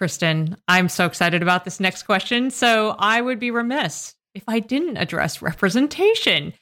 [0.00, 2.50] Kristen, I'm so excited about this next question.
[2.50, 6.54] So I would be remiss if I didn't address representation.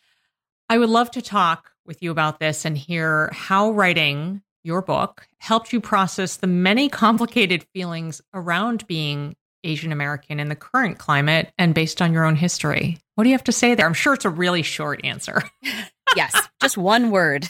[0.68, 5.28] I would love to talk with you about this and hear how writing your book
[5.38, 11.52] helped you process the many complicated feelings around being Asian American in the current climate
[11.56, 12.98] and based on your own history.
[13.14, 13.86] What do you have to say there?
[13.86, 15.44] I'm sure it's a really short answer.
[16.16, 17.48] yes, just one word.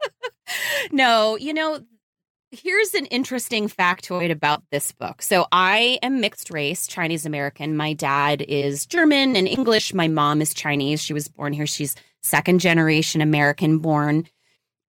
[0.90, 1.84] no, you know,
[2.54, 5.22] here's an interesting factoid about this book.
[5.22, 7.76] So I am mixed race, Chinese American.
[7.76, 9.92] My dad is German and English.
[9.94, 11.02] My mom is Chinese.
[11.02, 11.66] She was born here.
[11.66, 14.26] She's second generation American born.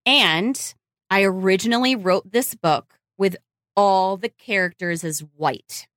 [0.06, 0.74] And
[1.10, 3.36] I originally wrote this book with
[3.76, 5.88] all the characters as white.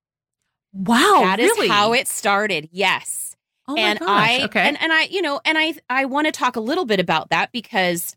[0.73, 1.21] Wow.
[1.23, 1.69] That is really?
[1.69, 2.69] how it started.
[2.73, 3.37] Yes.
[3.67, 4.61] Oh and gosh, I okay.
[4.61, 7.29] and, and I, you know, and I I want to talk a little bit about
[7.29, 8.17] that because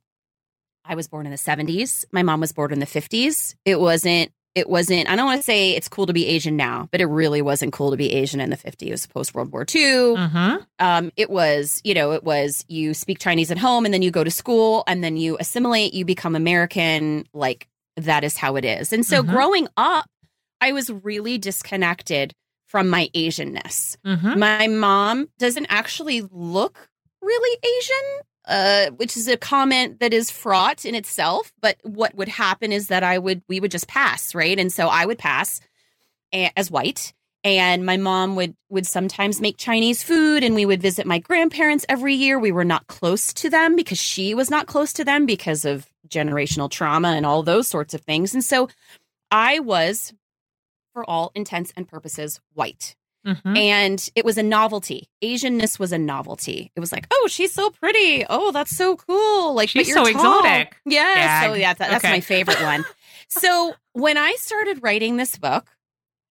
[0.86, 2.06] I was born in the 70s.
[2.12, 3.56] My mom was born in the 50s.
[3.66, 6.90] It wasn't it wasn't I don't want to say it's cool to be Asian now,
[6.92, 9.08] but it really wasn't cool to be Asian in the 50s.
[9.10, 10.16] Post World War II.
[10.16, 10.66] Mhm.
[10.80, 14.12] Um, it was, you know, it was you speak Chinese at home and then you
[14.12, 17.26] go to school and then you assimilate, you become American.
[17.34, 18.92] Like that is how it is.
[18.92, 19.30] And so Mhm.
[19.30, 20.06] growing up,
[20.60, 22.34] I was really disconnected
[22.68, 23.96] from my Asianness.
[24.06, 24.38] Mhm.
[24.38, 26.90] My mom doesn't actually look
[27.22, 31.54] really Asian, uh, which is a comment that is fraught in itself.
[31.62, 34.58] But what would happen is that I would, we would just pass, right?
[34.58, 35.62] And so I would pass
[36.34, 37.14] as white.
[37.44, 41.88] And my mom would would sometimes make Chinese food, and we would visit my grandparents
[41.90, 42.38] every year.
[42.38, 45.90] We were not close to them because she was not close to them because of
[46.08, 48.36] generational trauma and all those sorts of things.
[48.36, 48.70] And so
[49.32, 50.14] I was,
[50.94, 52.96] for all intents and purposes, white.
[53.26, 53.58] Mhm.
[53.58, 55.08] And it was a novelty.
[55.24, 56.72] Asianness was a novelty.
[56.76, 58.26] It was like, oh, she's so pretty.
[58.30, 59.54] Oh, that's so cool.
[59.54, 60.40] Like, but She's you're so tall.
[60.40, 60.76] exotic.
[60.86, 61.44] Yeah.
[61.44, 62.14] So yeah, that, that's Okay.
[62.16, 62.84] my favorite one.
[63.28, 65.70] so when I started writing this book,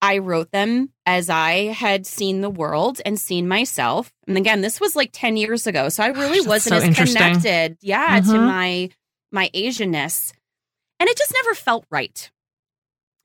[0.03, 4.12] I wrote them as I had seen the world and seen myself.
[4.26, 5.91] And again, this was like 10 years ago.
[5.91, 8.47] So I really Gosh, wasn't so as connected, yeah, to Mhm.
[8.47, 8.91] my
[9.30, 10.32] my Asianness.
[10.99, 12.30] And it just never felt right.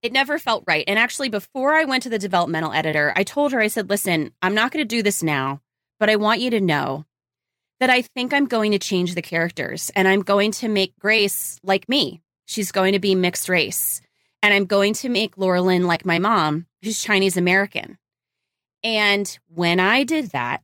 [0.05, 0.83] It never felt right.
[0.87, 4.31] And actually, before I went to the developmental editor, I told her, I said, listen,
[4.39, 5.61] I'm not going to do this now,
[5.99, 7.05] but I want you to know
[7.79, 11.59] that I think I'm going to change the characters and I'm going to make Grace
[11.63, 12.21] like me.
[12.45, 13.99] She's going to be mixed race.
[14.43, 17.97] And I'm going to make Laura Lynn like my mom, who's Chinese American.
[18.83, 20.61] And when I did that,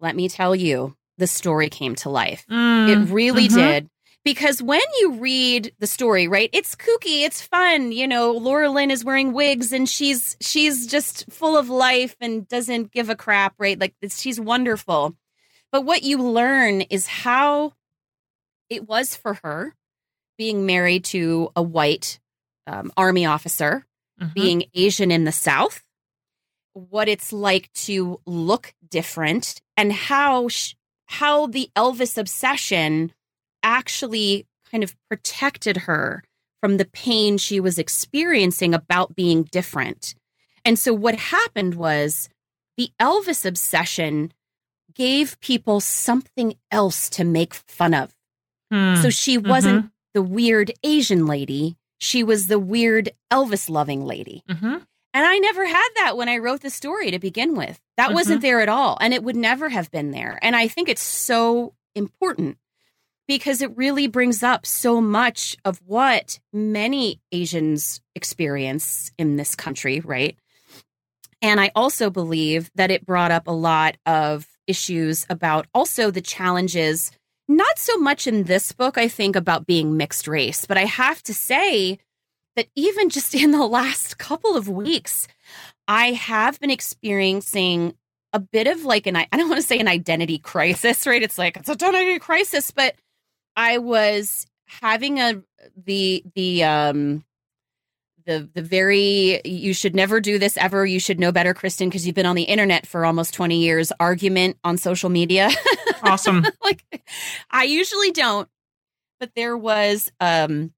[0.00, 2.46] let me tell you, the story came to life.
[2.50, 3.54] Mm, It really mhm.
[3.54, 3.90] did.
[4.24, 7.90] Because when you read the story, right, it's kooky, it's fun.
[7.90, 12.46] You know, Laura Lynn is wearing wigs and she's she's just full of life and
[12.46, 13.78] doesn't give a crap, right?
[13.80, 15.16] Like she's wonderful.
[15.72, 17.72] But what you learn is how
[18.70, 19.74] it was for her
[20.38, 22.20] being married to a white
[22.66, 23.84] um, army officer,
[24.20, 24.34] Mhm.
[24.34, 25.82] being Asian in the South,
[26.74, 30.74] what it's like to look different, and how sh-
[31.06, 33.12] how the Elvis obsession
[33.62, 36.22] actually kind of protected her
[36.60, 40.14] from the pain she was experiencing about being different.
[40.64, 42.28] And so what happened was
[42.76, 44.32] the Elvis obsession
[44.94, 48.14] gave people something else to make fun of.
[48.70, 48.96] Hmm.
[48.96, 49.48] So she Mm-hmm.
[49.50, 54.42] wasn't the weird Asian lady, she was the weird Elvis loving lady.
[54.48, 54.86] Mhm.
[55.14, 57.80] And I never had that when I wrote the story to begin with.
[57.96, 58.42] That wasn't Mhm.
[58.42, 58.96] there at all.
[59.00, 60.38] And it would never have been there.
[60.42, 62.56] And I think it's so important
[63.32, 70.00] because it really brings up so much of what many Asians experience in this country,
[70.00, 70.36] right?
[71.40, 76.20] And I also believe that it brought up a lot of issues about also the
[76.20, 77.10] challenges
[77.48, 81.22] not so much in this book, I think, about being mixed race, but I have
[81.22, 81.98] to say
[82.54, 85.26] that even just in the last couple of weeks,
[85.88, 87.94] I have been experiencing
[88.34, 91.22] a bit of like an I don't want to say an identity crisis, right?
[91.22, 92.94] It's like it's a identity crisis, but
[93.56, 95.42] I was having a
[95.76, 97.24] the the um
[98.24, 100.86] the the very you should never do this ever.
[100.86, 103.92] You should know better kristen because you've been on the internet for almost 20 years.
[103.98, 105.50] Argument on social media.
[106.02, 106.44] Awesome.
[106.62, 106.84] like
[107.50, 108.48] i usually don't
[109.20, 110.72] but there was um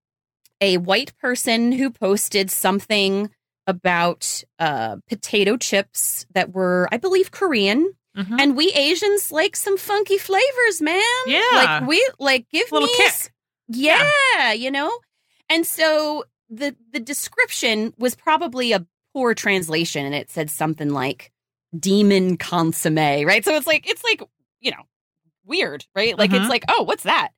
[0.61, 3.31] a white person who posted something
[3.67, 8.41] about uh potato chips that were i believe korean Mhm.
[8.41, 11.43] and we asians like some funky flavors man Yeah.
[11.53, 13.07] like we like give Little me kick.
[13.09, 13.31] s-
[13.69, 14.97] yeah, you know?
[15.49, 21.33] And so the the description was probably a poor translation and it said something like
[21.79, 23.45] demon consomme right?
[23.45, 24.23] So it's like it's like
[24.61, 24.83] you know
[25.45, 26.17] weird right?
[26.19, 27.31] Like it's like oh what's that?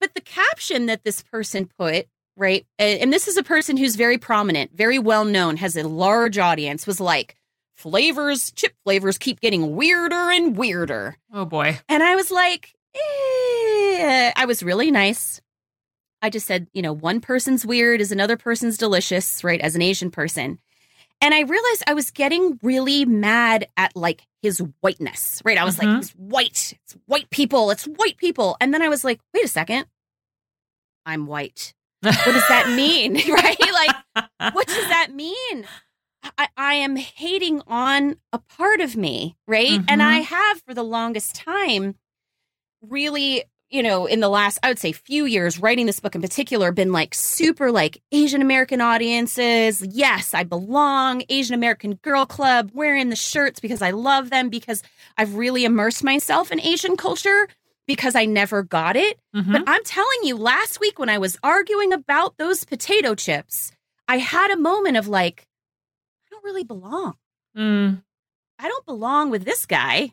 [0.00, 2.06] But the caption that this person put
[2.36, 6.38] right and this is a person who's very prominent very well known has a large
[6.38, 7.34] audience was like
[7.78, 11.78] flavors chip flavors keep getting weirder and weirder Oh boy.
[11.88, 14.32] and I was like, eh.
[14.36, 15.40] I was really nice.
[16.20, 19.60] I just said, you know, one person's weird is another person's delicious, right?
[19.60, 20.58] As an Asian person.
[21.20, 25.56] And I realized I was getting really mad at like his whiteness, right?
[25.58, 25.84] I was Mhm.
[25.86, 26.72] like, he's white.
[26.84, 27.70] It's white people.
[27.70, 28.56] It's white people.
[28.60, 29.86] And then I was like, wait a second.
[31.06, 31.74] I'm white.
[32.02, 33.14] What does that mean?
[33.28, 33.60] right?
[33.60, 34.24] Like,
[34.54, 35.66] what does that mean?
[36.36, 39.80] I, I am hating on a part of me, right?
[39.88, 40.04] And Mhm.
[40.04, 41.94] I have for the longest time
[42.82, 46.22] really, you know, in the last, I would say, few years, writing this book in
[46.22, 49.82] particular, been like super like Asian American audiences.
[49.82, 51.22] Yes, I belong.
[51.28, 54.82] Asian American Girl Club, wearing the shirts because I love them, because
[55.16, 57.48] I've really immersed myself in Asian culture
[57.86, 59.18] because I never got it.
[59.34, 59.52] Mhm.
[59.52, 63.72] But I'm telling you, last week when I was arguing about those potato chips,
[64.06, 65.46] I had a moment of like,
[66.38, 67.14] don't really belong.
[67.56, 68.02] Mm.
[68.58, 70.12] I don't belong with this guy,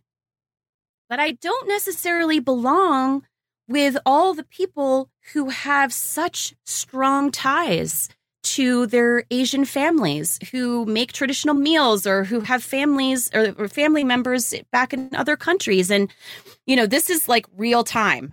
[1.10, 3.26] but I don't necessarily belong
[3.68, 8.10] with all the people who have such strong ties
[8.44, 14.04] to their Asian families, who make traditional meals or who have families or, or family
[14.04, 15.90] members back in other countries.
[15.90, 16.14] And,
[16.68, 18.32] you know, this is like real time.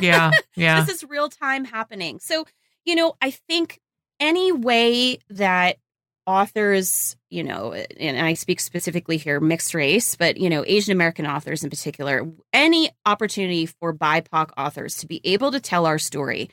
[0.00, 0.32] Yeah.
[0.56, 0.84] Yeah.
[0.84, 2.20] this is real time happening.
[2.20, 2.46] So,
[2.84, 3.80] you know, I think
[4.20, 5.78] any way that
[6.26, 11.26] authors, you know, and I speak specifically here mixed race, but, you know, Asian American
[11.26, 16.50] authors in particular, any opportunity for BIPOC authors to be able to tell our story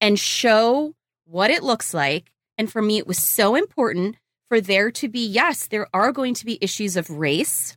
[0.00, 0.94] and show
[1.24, 2.32] what it looks like.
[2.58, 4.16] And for me, it was so important
[4.48, 7.76] for there to be, yes, there are going to be issues of race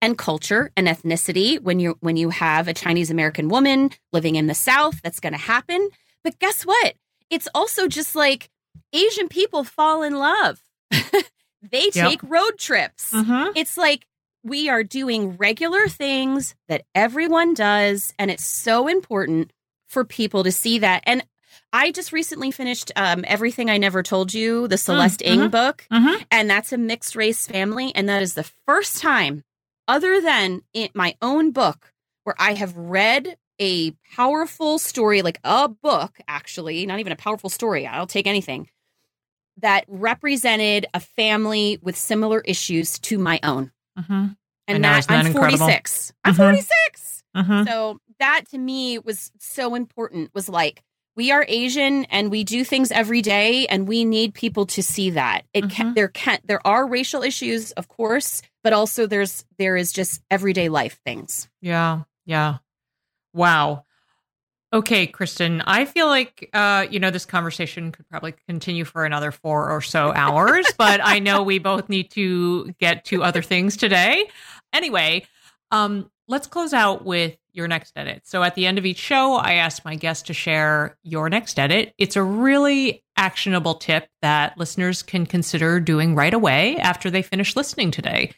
[0.00, 4.46] and culture and ethnicity when you when you have a Chinese American woman living in
[4.46, 5.02] the South.
[5.02, 5.90] That's going to happen.
[6.22, 6.94] But guess what?
[7.30, 8.48] It's also just like
[8.92, 10.60] Asian people fall in love.
[11.70, 12.10] they Yep.
[12.10, 13.12] take road trips.
[13.12, 13.52] Mhm.
[13.56, 14.06] It's like
[14.44, 19.52] we are doing regular things that everyone does, and it's so important
[19.88, 21.02] for people to see that.
[21.06, 21.24] And
[21.72, 25.50] I just recently finished um, Everything I Never Told You, the Celeste Ng mhm.
[25.50, 26.24] book Mhm.
[26.30, 29.44] and that's a mixed race family and that is the first time
[29.86, 31.92] other than in my own book
[32.24, 37.48] where i have read a powerful story like a book actually not even a powerful
[37.50, 38.68] story i'll take anything
[39.58, 44.36] that represented a family with similar issues to my own Mhm.
[44.68, 45.58] I and know, that i'm incredible?
[45.66, 46.36] 46 i'm Mhm.
[46.36, 47.66] 46 Mhm.
[47.66, 50.82] so that to me was so important was like
[51.16, 55.10] we are asian and we do things every day and we need people to see
[55.10, 55.94] that it can Mhm.
[55.94, 60.68] there can there are racial issues of course but also there's there is just everyday
[60.68, 62.02] life things Yeah.
[62.26, 62.58] Yeah.
[63.32, 63.84] Wow.
[64.70, 69.32] Okay, Kristen, I feel like uh, you know, this conversation could probably continue for another
[69.32, 73.76] four or so hours, but I know we both need to get to other things
[73.76, 74.28] today.
[74.72, 75.26] Anyway,
[75.70, 78.22] um, let's close out with your next edit.
[78.24, 81.58] So at the end of each show, I ask my guests to share your next
[81.58, 81.94] edit.
[81.98, 87.56] It's a really actionable tip that listeners can consider doing right away after they finish
[87.56, 88.32] listening today.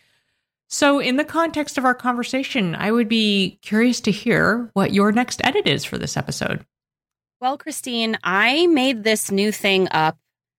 [0.72, 5.10] So, in the context of our conversation, I would be curious to hear what your
[5.10, 6.64] next edit is for this episode.
[7.40, 10.16] well christine i made this new thing up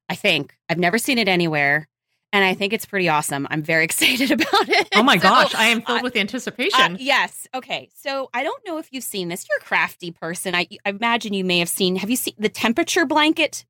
[0.09, 1.87] i think i've never seen it anywhere
[2.33, 5.53] and i think it's pretty awesome i'm very excited about it Oh my So, gosh,
[5.55, 6.97] I am filled uh, with Uh, anticipation.
[6.99, 7.47] yes.
[7.53, 7.89] Okay.
[7.95, 9.45] So I don't know if you've seen this.
[9.47, 10.53] You're a crafty person.
[10.55, 11.95] I, I imagine you may have seen.
[11.97, 13.63] Have you seen the temperature blanket?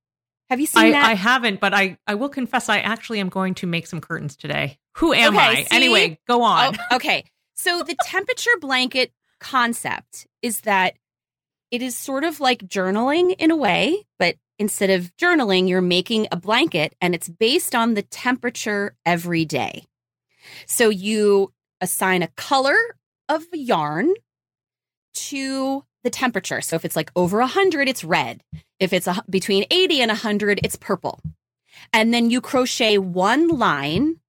[0.49, 1.05] Have you seen I, that?
[1.05, 4.35] I haven't, but I, I will confess I actually am going to make some curtains
[4.35, 4.77] today.
[4.97, 5.63] Who am Okay, I?
[5.63, 5.75] see?
[5.75, 6.77] Anyway, go oh, on.
[6.91, 7.25] Oh, okay.
[7.55, 10.95] So the temperature blanket concept is that
[11.69, 16.27] it is sort of like journaling in a way, but instead of journaling, you're making
[16.31, 19.85] a blanket and it's based on the temperature every day.
[20.65, 22.77] So you assign a color
[23.29, 24.13] of yarn
[25.13, 26.61] to the temperature.
[26.61, 28.43] So if it's like over 100, it's red.
[28.79, 31.19] If it's a, between 80 and 100, it's purple.
[31.93, 34.19] And then you crochet one line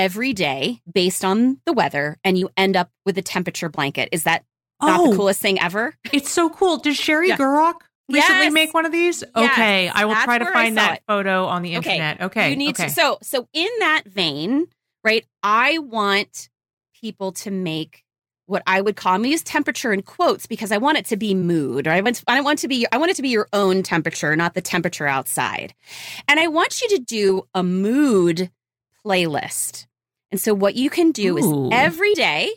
[0.00, 4.08] every day based on the weather and you end up with a temperature blanket.
[4.12, 4.44] Is that
[4.82, 5.10] not Oh.
[5.10, 5.94] the coolest thing ever?
[6.12, 6.78] It's so cool.
[6.78, 7.36] Did Sherry Yeah.
[7.36, 8.52] Gurrock recently Yes.
[8.54, 9.22] make one of these?
[9.36, 9.52] Yes.
[9.52, 11.02] Okay, I will That's try to find that it.
[11.06, 11.92] photo on the Okay.
[11.96, 12.20] internet.
[12.22, 12.84] Okay, You need okay.
[12.88, 14.68] to so so in that vein,
[15.04, 15.26] right?
[15.42, 16.48] I want
[16.98, 18.02] people to make
[18.46, 21.16] what I would call I'm gonna use temperature in quotes because I want it to
[21.16, 21.86] be mood.
[21.86, 24.34] Or I want I want to be I want it to be your own temperature,
[24.34, 25.74] not the temperature outside.
[26.26, 28.50] And I want you to do a mood
[29.06, 29.86] playlist.
[30.30, 31.68] And so what you can do Ooh.
[31.68, 32.50] is every day,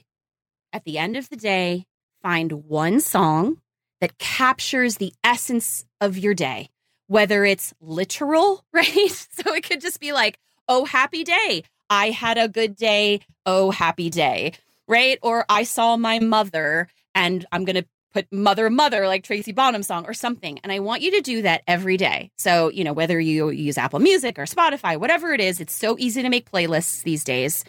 [0.72, 1.86] at the end of the day,
[2.22, 3.58] find one song
[4.02, 6.70] that captures the essence of your day,
[7.08, 9.28] whether it's literal, right?
[9.32, 11.64] So it could just be like, oh, happy day.
[11.90, 13.22] I had a good day.
[13.46, 14.54] Oh, happy day,
[14.88, 15.20] right?
[15.22, 19.84] Or I saw my mother and I'm going to put mother, mother, like Tracy Bonham
[19.84, 20.60] song or something.
[20.64, 22.32] And I want you to do that every day.
[22.38, 25.96] So, you know, whether you use Apple Music or Spotify, whatever it is, it's so
[25.98, 27.64] easy to make playlists these days.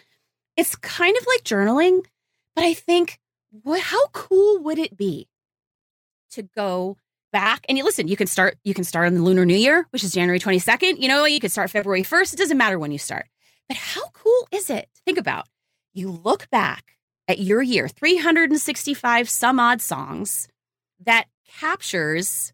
[0.55, 2.05] It's kind of like journaling,
[2.55, 3.19] but I think,
[3.63, 5.27] what, how cool would it be
[6.31, 6.97] to go
[7.31, 9.85] back and you listen you can start you can start on the lunar new year
[9.89, 12.93] which is january 22nd you know you could start february 1st it doesn't matter when
[12.93, 13.27] you start
[13.67, 15.45] but how cool is it think about
[15.93, 16.94] you look back
[17.27, 20.47] at your year 365 some odd songs
[21.05, 21.25] that
[21.59, 22.53] captures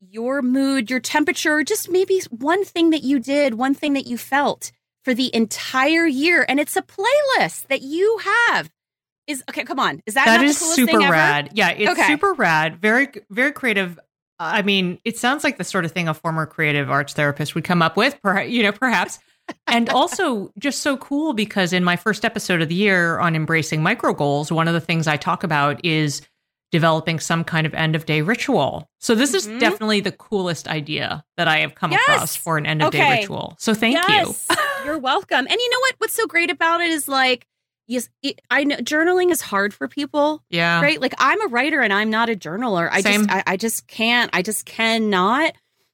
[0.00, 4.18] your mood your temperature just maybe one thing that you did one thing that you
[4.18, 4.72] felt
[5.04, 8.70] for the entire year and it's a playlist that you have
[9.26, 11.12] is okay come on is that, that not is the coolest super thing ever?
[11.12, 11.50] rad.
[11.54, 12.06] Yeah, it's Okay.
[12.08, 12.80] super rad.
[12.80, 13.98] Very, very creative.
[14.40, 17.62] I mean, it sounds like the sort of thing a former creative arts therapist would
[17.62, 19.20] come up with, perhaps, you know, perhaps.
[19.66, 23.82] And also just so cool because in my first episode of the year on embracing
[23.82, 26.22] micro goals, one of the things I talk about is
[26.70, 28.88] developing some kind of end of day ritual.
[28.98, 29.34] So this Mhm.
[29.34, 32.00] is definitely the coolest idea that I have come Yes.
[32.08, 33.20] across for an end of day Okay.
[33.20, 33.56] ritual.
[33.58, 34.56] So thank yes, you.
[34.86, 35.46] You're welcome.
[35.46, 35.94] And you know what?
[35.98, 37.46] What's so great about it is like,
[37.88, 40.80] yes, it, I know journaling is hard for people, Yeah.
[40.80, 40.98] right?
[40.98, 42.88] Like I'm a writer and I'm not a journaler.
[42.90, 43.26] I Same.
[43.26, 44.30] just, I, I just can't.
[44.32, 45.52] I just cannot.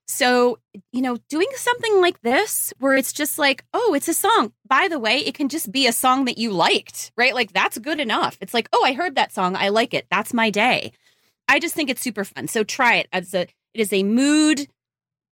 [0.08, 0.58] So,
[0.90, 4.52] you know, doing something like this where it's just like, oh, it's a song.
[4.66, 7.34] By the way, it can just be a song that you liked, right?
[7.34, 8.38] Like that's good enough.
[8.40, 9.54] It's like, oh, I heard that song.
[9.54, 10.06] I like it.
[10.10, 10.92] That's my day.
[11.46, 12.48] I just think it's super fun.
[12.48, 13.08] So try it.
[13.12, 14.66] As a, it is a mood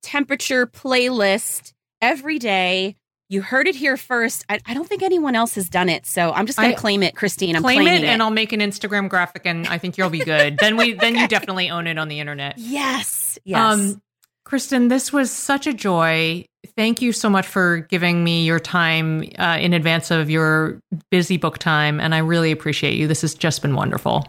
[0.03, 1.73] temperature playlist
[2.03, 2.97] every day.
[3.29, 4.45] You heard it here first.
[4.49, 7.03] I, I don't think anyone else has done it, so I'm just going to claim
[7.03, 7.57] it, Christine.
[7.57, 10.21] I'm Claim claiming it, and I'll make an Instagram graphic, and I think you'll be
[10.21, 10.59] good.
[10.61, 12.57] then we, then you definitely own it on the internet.
[12.57, 13.59] yes, yes.
[13.59, 14.01] Um,
[14.47, 16.45] Kristen, this was such a joy.
[16.77, 20.81] Thank you so much for giving me your time uh, in advance of your
[21.11, 23.09] busy book time, and I really appreciate you.
[23.09, 24.25] This has just been wonderful.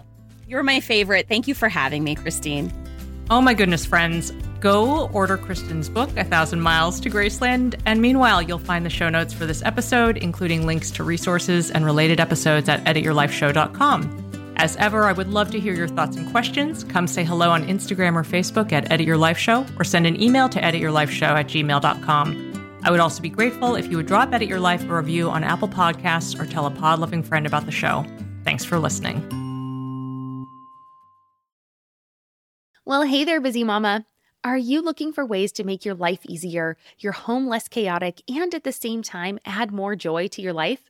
[0.48, 1.28] You're my favorite.
[1.28, 2.74] Thank you for having me, Christine.
[3.30, 4.32] Oh my goodness, friends.
[4.60, 7.80] Go order Kristen's book, A Thousand Miles to Graceland.
[7.86, 11.86] And meanwhile, you'll find the show notes for this episode, including links to resources and
[11.86, 14.27] related episodes at edityourlifeshow.com.
[14.58, 16.84] As ever, I would love to hear your thoughts and questions.
[16.84, 20.20] Come say hello on Instagram or Facebook at Edit Your Life Show or send an
[20.20, 22.80] email to edityourlifeshow at gmail.com.
[22.84, 25.44] I would also be grateful if you would drop Edit Your Life a review on
[25.44, 28.04] Apple Podcasts or tell a pod loving friend about the show.
[28.44, 29.22] Thanks for listening.
[32.84, 34.06] Well, hey there, busy mama.
[34.44, 38.56] Are you looking for ways to make your life easier, your home less chaotic, and
[38.56, 40.90] at the same time add more joy to your life?